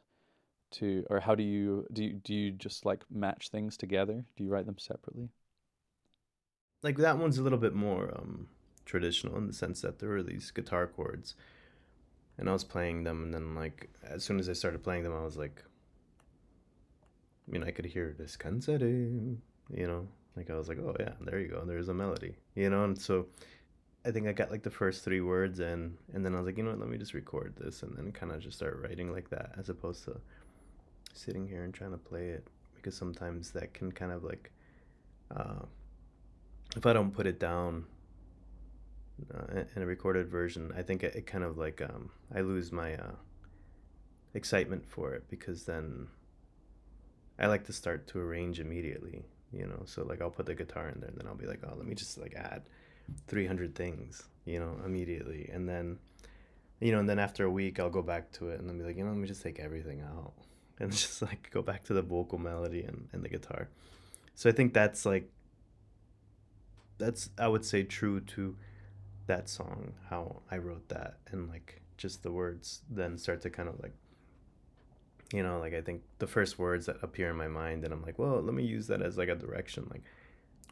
to, 0.72 1.06
or 1.10 1.20
how 1.20 1.36
do 1.36 1.44
you 1.44 1.86
do? 1.94 2.04
You, 2.04 2.14
do 2.14 2.34
you 2.34 2.52
just 2.52 2.86
like 2.86 3.04
match 3.12 3.50
things 3.50 3.78
together? 3.78 4.26
Do 4.36 4.44
you 4.44 4.50
write 4.50 4.66
them 4.66 4.78
separately? 4.78 5.30
Like 6.84 6.98
that 6.98 7.18
one's 7.18 7.38
a 7.38 7.44
little 7.44 7.58
bit 7.60 7.74
more 7.76 8.12
um, 8.18 8.48
traditional 8.86 9.38
in 9.38 9.48
the 9.48 9.54
sense 9.54 9.82
that 9.82 10.00
there 10.00 10.10
were 10.10 10.24
these 10.24 10.52
guitar 10.52 10.88
chords, 10.88 11.36
and 12.38 12.50
I 12.50 12.54
was 12.54 12.64
playing 12.64 13.04
them, 13.04 13.24
and 13.24 13.34
then 13.34 13.56
like 13.56 13.90
as 14.04 14.24
soon 14.24 14.40
as 14.40 14.50
I 14.50 14.54
started 14.54 14.84
playing 14.84 15.04
them, 15.04 15.14
I 15.14 15.24
was 15.24 15.38
like, 15.38 15.64
I 17.48 17.52
mean, 17.52 17.64
I 17.64 17.72
could 17.72 17.86
hear 17.86 18.16
this 18.18 18.38
cansare, 18.38 18.82
you 18.82 19.88
know, 19.88 20.08
like 20.36 20.50
I 20.50 20.56
was 20.56 20.70
like, 20.70 20.80
oh 20.80 20.96
yeah, 21.00 21.14
there 21.22 21.40
you 21.40 21.48
go, 21.48 21.64
there's 21.66 21.90
a 21.90 21.94
melody, 21.94 22.36
you 22.56 22.70
know, 22.70 22.84
and 22.84 23.00
so 23.00 23.28
I 24.06 24.12
think 24.12 24.28
I 24.28 24.32
got 24.32 24.50
like 24.50 24.64
the 24.64 24.72
first 24.72 25.04
three 25.04 25.22
words 25.22 25.60
in, 25.60 25.98
and 26.14 26.26
then 26.26 26.34
I 26.34 26.38
was 26.38 26.46
like, 26.46 26.58
you 26.58 26.64
know 26.64 26.72
what, 26.72 26.80
let 26.80 26.90
me 26.90 26.98
just 26.98 27.14
record 27.14 27.56
this, 27.58 27.84
and 27.84 27.96
then 27.96 28.12
kind 28.12 28.32
of 28.32 28.40
just 28.42 28.58
start 28.58 28.80
writing 28.82 29.12
like 29.12 29.30
that, 29.30 29.52
as 29.58 29.70
opposed 29.70 30.06
to 30.06 30.20
sitting 31.14 31.48
here 31.48 31.64
and 31.64 31.74
trying 31.74 31.92
to 31.92 31.98
play 31.98 32.30
it, 32.30 32.48
because 32.76 32.96
sometimes 32.96 33.52
that 33.52 33.74
can 33.74 33.92
kind 33.92 34.12
of 34.12 34.24
like, 34.24 34.52
uh, 35.36 35.66
if 36.76 36.86
I 36.86 36.94
don't 36.94 37.12
put 37.12 37.28
it 37.28 37.40
down 37.40 37.86
uh, 39.34 39.62
in- 39.76 39.84
a 39.84 39.86
recorded 39.86 40.28
version, 40.30 40.74
I 40.76 40.82
think 40.82 41.04
it, 41.04 41.16
it 41.16 41.28
kind 41.28 41.44
of 41.44 41.58
like 41.58 41.82
um, 41.82 42.10
I 42.34 42.42
lose 42.42 42.72
my 42.72 42.96
uh, 42.96 43.12
excitement 44.34 44.86
for 44.88 45.14
it 45.14 45.30
because 45.30 45.66
then 45.66 46.08
I 47.38 47.48
like 47.48 47.66
to 47.66 47.74
start 47.74 48.08
to 48.08 48.20
arrange 48.20 48.60
immediately, 48.60 49.26
you 49.54 49.66
know. 49.66 49.84
So 49.86 50.04
like 50.04 50.22
I'll 50.22 50.30
put 50.30 50.46
the 50.46 50.56
guitar 50.56 50.90
in 50.90 51.00
there, 51.00 51.10
and 51.10 51.18
then 51.18 51.28
I'll 51.28 51.36
be 51.36 51.48
like, 51.48 51.62
oh, 51.64 51.74
let 51.76 51.86
me 51.86 51.96
just 51.96 52.18
like 52.18 52.34
add 52.36 52.64
three 53.28 53.46
hundred 53.46 53.76
things, 53.76 54.24
you 54.46 54.60
know, 54.60 54.76
immediately, 54.86 55.50
and 55.54 55.68
then, 55.68 56.00
you 56.80 56.92
know, 56.92 57.00
and 57.00 57.10
then 57.10 57.20
after 57.20 57.46
a 57.46 57.52
week, 57.52 57.80
I'll 57.80 57.90
go 57.90 58.02
back 58.02 58.32
to 58.34 58.50
it 58.50 58.60
and 58.60 58.70
then 58.70 58.78
be 58.78 58.84
like, 58.84 58.98
you 58.98 59.04
know, 59.04 59.12
let 59.12 59.20
me 59.20 59.28
just 59.28 59.44
take 59.44 59.60
everything 59.60 60.02
out 60.02 60.34
and 60.80 60.92
just 60.92 61.22
like 61.22 61.50
go 61.52 61.62
back 61.62 61.84
to 61.86 61.94
the 61.94 62.02
vocal 62.02 62.38
melody 62.38 62.84
and, 62.84 63.08
and 63.14 63.24
the 63.24 63.30
guitar. 63.30 63.70
So 64.36 64.50
I 64.50 64.54
think 64.54 64.74
that's 64.74 65.06
like 65.06 65.30
that's 66.98 67.30
I 67.38 67.48
would 67.48 67.66
say 67.66 67.84
true 67.84 68.22
to 68.22 68.56
that 69.28 69.50
song, 69.50 69.94
how 70.10 70.42
I 70.50 70.58
wrote 70.58 70.90
that 70.90 71.18
and 71.32 71.50
like 71.50 71.82
just 71.98 72.24
the 72.24 72.32
words 72.32 72.82
then 72.90 73.18
start 73.18 73.42
to 73.42 73.50
kind 73.50 73.70
of 73.70 73.80
like 73.82 73.94
you 75.34 75.44
know, 75.44 75.60
like 75.60 75.74
I 75.74 75.82
think 75.82 76.02
the 76.20 76.28
first 76.28 76.60
words 76.60 76.86
that 76.88 76.98
appear 77.02 77.30
in 77.30 77.38
my 77.38 77.48
mind 77.48 77.84
and 77.84 77.94
I'm 77.94 78.02
like, 78.02 78.20
well, 78.20 78.42
let 78.42 78.54
me 78.54 78.64
use 78.64 78.88
that 78.88 79.02
as 79.02 79.18
like 79.18 79.30
a 79.30 79.36
direction. 79.36 79.88
Like, 79.90 80.04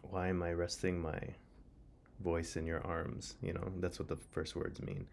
why 0.02 0.28
am 0.28 0.44
I 0.44 0.54
resting 0.54 1.02
my 1.02 1.20
voice 2.22 2.56
in 2.56 2.66
your 2.66 2.86
arms? 2.86 3.36
You 3.42 3.54
know, 3.54 3.72
that's 3.78 4.00
what 4.00 4.08
the 4.08 4.18
first 4.32 4.56
words 4.56 4.82
mean. 4.82 5.08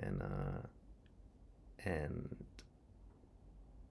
And 0.00 0.22
uh 0.22 0.66
and 1.84 2.36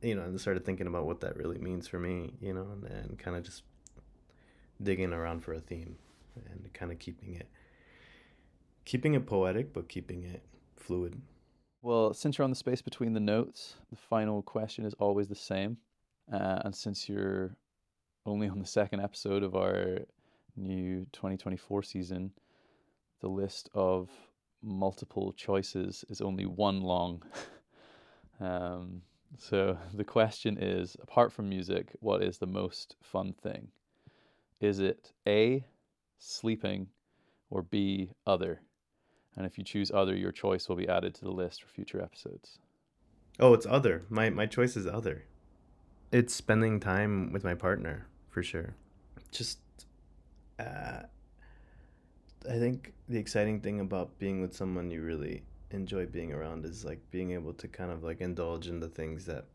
you 0.02 0.16
know, 0.16 0.24
and 0.24 0.40
started 0.40 0.66
thinking 0.66 0.88
about 0.88 1.06
what 1.06 1.20
that 1.22 1.36
really 1.36 1.58
means 1.58 1.88
for 1.88 2.00
me, 2.00 2.32
you 2.40 2.54
know, 2.54 2.68
and, 2.72 2.86
and 2.86 3.20
kind 3.20 3.36
of 3.36 3.44
just 3.44 3.64
digging 4.82 5.12
around 5.12 5.42
for 5.42 5.54
a 5.54 5.60
theme 5.60 5.98
and 6.36 6.72
kind 6.74 6.92
of 6.92 7.00
keeping 7.00 7.36
it 7.36 7.50
keeping 8.86 9.14
it 9.14 9.26
poetic 9.26 9.74
but 9.74 9.90
keeping 9.90 10.24
it 10.24 10.42
fluid 10.78 11.22
Well, 11.82 12.14
since 12.14 12.38
you're 12.38 12.44
on 12.44 12.50
the 12.50 12.58
space 12.58 12.82
between 12.82 13.14
the 13.14 13.22
notes, 13.22 13.76
the 13.90 13.96
final 13.96 14.42
question 14.42 14.86
is 14.86 14.94
always 14.96 15.30
the 15.30 15.36
same. 15.36 15.78
Uh, 16.32 16.60
and 16.66 16.76
since 16.76 17.08
you're 17.08 17.56
only 18.26 18.50
on 18.50 18.60
the 18.60 18.66
second 18.66 19.00
episode 19.00 19.44
of 19.44 19.56
our 19.56 20.00
new 20.58 21.06
2024 21.14 21.84
season, 21.84 22.32
the 23.22 23.30
list 23.30 23.70
of 23.74 24.10
multiple 24.62 25.32
choices 25.34 26.04
is 26.10 26.20
only 26.20 26.46
one 26.46 26.82
long. 26.82 27.24
um, 28.42 29.02
so 29.38 29.78
the 29.94 30.04
question 30.04 30.58
is 30.58 30.98
apart 31.02 31.32
from 31.32 31.48
music, 31.48 31.92
what 32.02 32.22
is 32.22 32.40
the 32.40 32.48
most 32.48 32.98
fun 33.02 33.34
thing? 33.42 33.70
Is 34.60 34.80
it 34.80 35.14
A, 35.26 35.64
sleeping, 36.18 36.88
or 37.50 37.62
B, 37.62 38.12
other? 38.28 38.60
And 39.40 39.48
if 39.48 39.58
you 39.58 39.64
choose 39.64 39.90
other, 39.90 40.14
your 40.18 40.34
choice 40.34 40.68
will 40.68 40.76
be 40.76 40.90
added 40.90 41.16
to 41.16 41.22
the 41.22 41.32
list 41.32 41.64
for 41.64 41.70
future 41.70 42.02
episodes. 42.02 42.60
oh 43.40 43.54
it's 43.54 43.66
other. 43.66 44.04
My 44.10 44.30
my 44.30 44.46
choice 44.46 44.76
is 44.76 44.86
other. 44.86 45.24
It's 46.12 46.34
spending 46.36 46.82
time 46.82 47.32
with 47.32 47.46
my 47.46 47.56
partner 47.56 48.08
for 48.30 48.44
sure. 48.44 48.76
Just 49.32 49.60
uh 50.60 51.04
i 52.50 52.58
think 52.58 52.94
the 53.08 53.18
exciting 53.18 53.62
thing 53.62 53.80
about 53.80 54.18
being 54.20 54.42
with 54.42 54.54
someone 54.54 54.92
you 54.92 55.02
really 55.02 55.44
enjoy 55.72 56.06
being 56.06 56.34
around 56.34 56.66
is 56.66 56.84
like 56.84 57.00
being 57.12 57.32
able 57.32 57.54
to 57.54 57.68
kind 57.68 57.92
of 57.92 58.04
like 58.04 58.20
indulge 58.22 58.68
in 58.68 58.80
the 58.80 58.90
things 58.90 59.26
that 59.26 59.46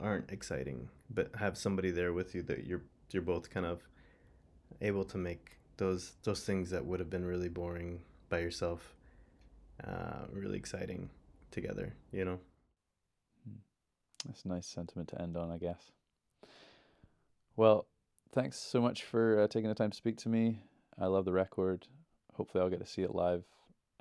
aren't 0.00 0.30
exciting 0.30 0.88
but 1.10 1.30
have 1.36 1.56
somebody 1.56 1.90
there 1.90 2.12
with 2.12 2.34
you 2.34 2.42
that 2.42 2.66
you're 2.66 2.82
you're 3.10 3.22
both 3.22 3.48
kind 3.48 3.64
of 3.64 3.82
able 4.82 5.04
to 5.04 5.16
make 5.16 5.59
those 5.80 6.12
those 6.22 6.44
things 6.44 6.70
that 6.70 6.84
would 6.84 7.00
have 7.00 7.10
been 7.10 7.24
really 7.24 7.48
boring 7.48 8.00
by 8.28 8.38
yourself 8.38 8.94
uh, 9.86 10.22
really 10.32 10.58
exciting 10.58 11.10
together 11.50 11.92
you 12.12 12.24
know 12.24 12.38
That's 14.26 14.44
a 14.44 14.48
nice 14.48 14.66
sentiment 14.66 15.08
to 15.08 15.20
end 15.22 15.36
on, 15.36 15.50
I 15.50 15.56
guess. 15.56 15.92
Well, 17.56 17.86
thanks 18.32 18.58
so 18.58 18.78
much 18.80 19.04
for 19.04 19.40
uh, 19.40 19.48
taking 19.48 19.68
the 19.70 19.74
time 19.74 19.90
to 19.90 19.96
speak 19.96 20.18
to 20.18 20.28
me. 20.28 20.62
I 20.98 21.06
love 21.06 21.24
the 21.24 21.32
record. 21.32 21.86
Hopefully, 22.34 22.62
I'll 22.62 22.68
get 22.70 22.80
to 22.80 22.86
see 22.86 23.02
it 23.02 23.14
live 23.14 23.44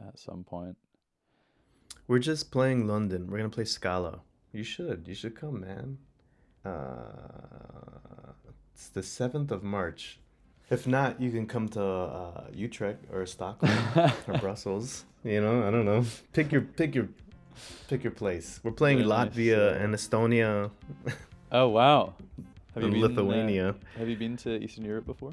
at 0.08 0.20
some 0.20 0.44
point. 0.44 0.76
we're 2.08 2.20
just 2.20 2.52
playing 2.52 2.88
london 2.88 3.30
we're 3.30 3.38
gonna 3.38 3.50
play 3.50 3.66
scala 3.66 4.22
you 4.52 4.64
should 4.64 5.08
you 5.08 5.14
should 5.16 5.36
come 5.36 5.62
man 5.62 5.98
uh, 6.66 8.32
it's 8.74 8.90
the 8.90 9.02
7th 9.02 9.52
of 9.52 9.64
march 9.64 10.20
if 10.70 10.86
not 10.88 11.20
you 11.20 11.32
can 11.32 11.46
come 11.48 11.68
to 11.70 11.84
uh, 11.84 12.44
utrecht 12.54 13.04
or 13.12 13.26
stockholm 13.26 13.72
or 14.28 14.38
brussels 14.40 15.06
you 15.24 15.42
know 15.42 15.68
i 15.68 15.72
don't 15.72 15.86
know 15.86 16.04
pick 16.34 16.52
your 16.52 16.62
pick 16.62 16.94
your 16.96 17.08
pick 17.88 18.04
your 18.04 18.12
place 18.12 18.60
we're 18.64 18.72
playing 18.72 19.00
Very 19.00 19.10
latvia 19.10 19.72
uh, 19.76 19.84
and 19.84 19.94
estonia 19.96 20.70
Oh 21.52 21.68
wow! 21.70 22.14
Have 22.76 22.84
and 22.84 22.94
been, 22.94 23.04
uh, 23.04 23.08
lithuania 23.08 23.76
have 23.98 24.08
you 24.08 24.16
been 24.16 24.38
to 24.38 24.64
Eastern 24.64 24.86
Europe 24.86 25.08
before? 25.08 25.32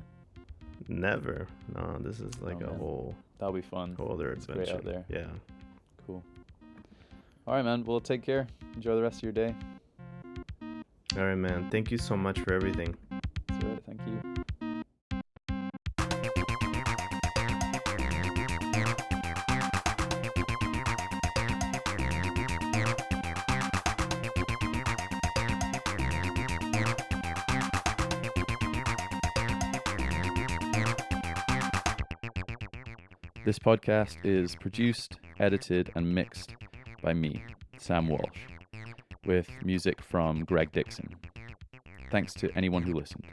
never 0.89 1.47
no 1.75 1.99
this 2.01 2.21
is 2.21 2.33
like 2.41 2.57
Oh, 2.63 2.67
a 2.67 2.71
man. 2.71 2.79
whole 2.79 3.15
That'll 3.39 3.53
be 3.55 3.61
fun. 3.61 3.95
whole 3.99 4.13
other 4.15 4.33
It's 4.33 4.47
great 4.47 4.61
adventure 4.69 4.77
out 4.77 4.85
there. 4.85 5.05
yeah 5.21 5.27
Cool. 6.07 6.23
All 7.47 7.55
right, 7.55 7.65
man. 7.65 7.85
Well, 7.85 8.01
take 8.01 8.23
care. 8.23 8.47
Enjoy 8.77 8.95
the 8.97 9.03
rest 9.03 9.19
of 9.19 9.25
your 9.25 9.33
day. 9.33 9.55
all 11.19 11.25
right 11.25 11.35
man 11.47 11.69
thank 11.71 11.91
you 11.91 11.99
so 11.99 12.17
much 12.17 12.39
for 12.41 12.55
everything 12.55 12.95
This 33.57 33.65
podcast 33.65 34.17
is 34.23 34.55
produced, 34.55 35.17
edited, 35.41 35.91
and 35.95 36.15
mixed 36.15 36.57
by 37.03 37.15
me, 37.15 37.43
Sam 37.79 38.07
Walsh, 38.07 38.41
with 39.25 39.49
music 39.65 40.03
from 40.03 40.45
Greg 40.45 40.73
Dixon. 40.73 41.17
Thanks 42.11 42.35
to 42.35 42.51
anyone 42.55 42.83
who 42.83 42.93
listened. 42.93 43.25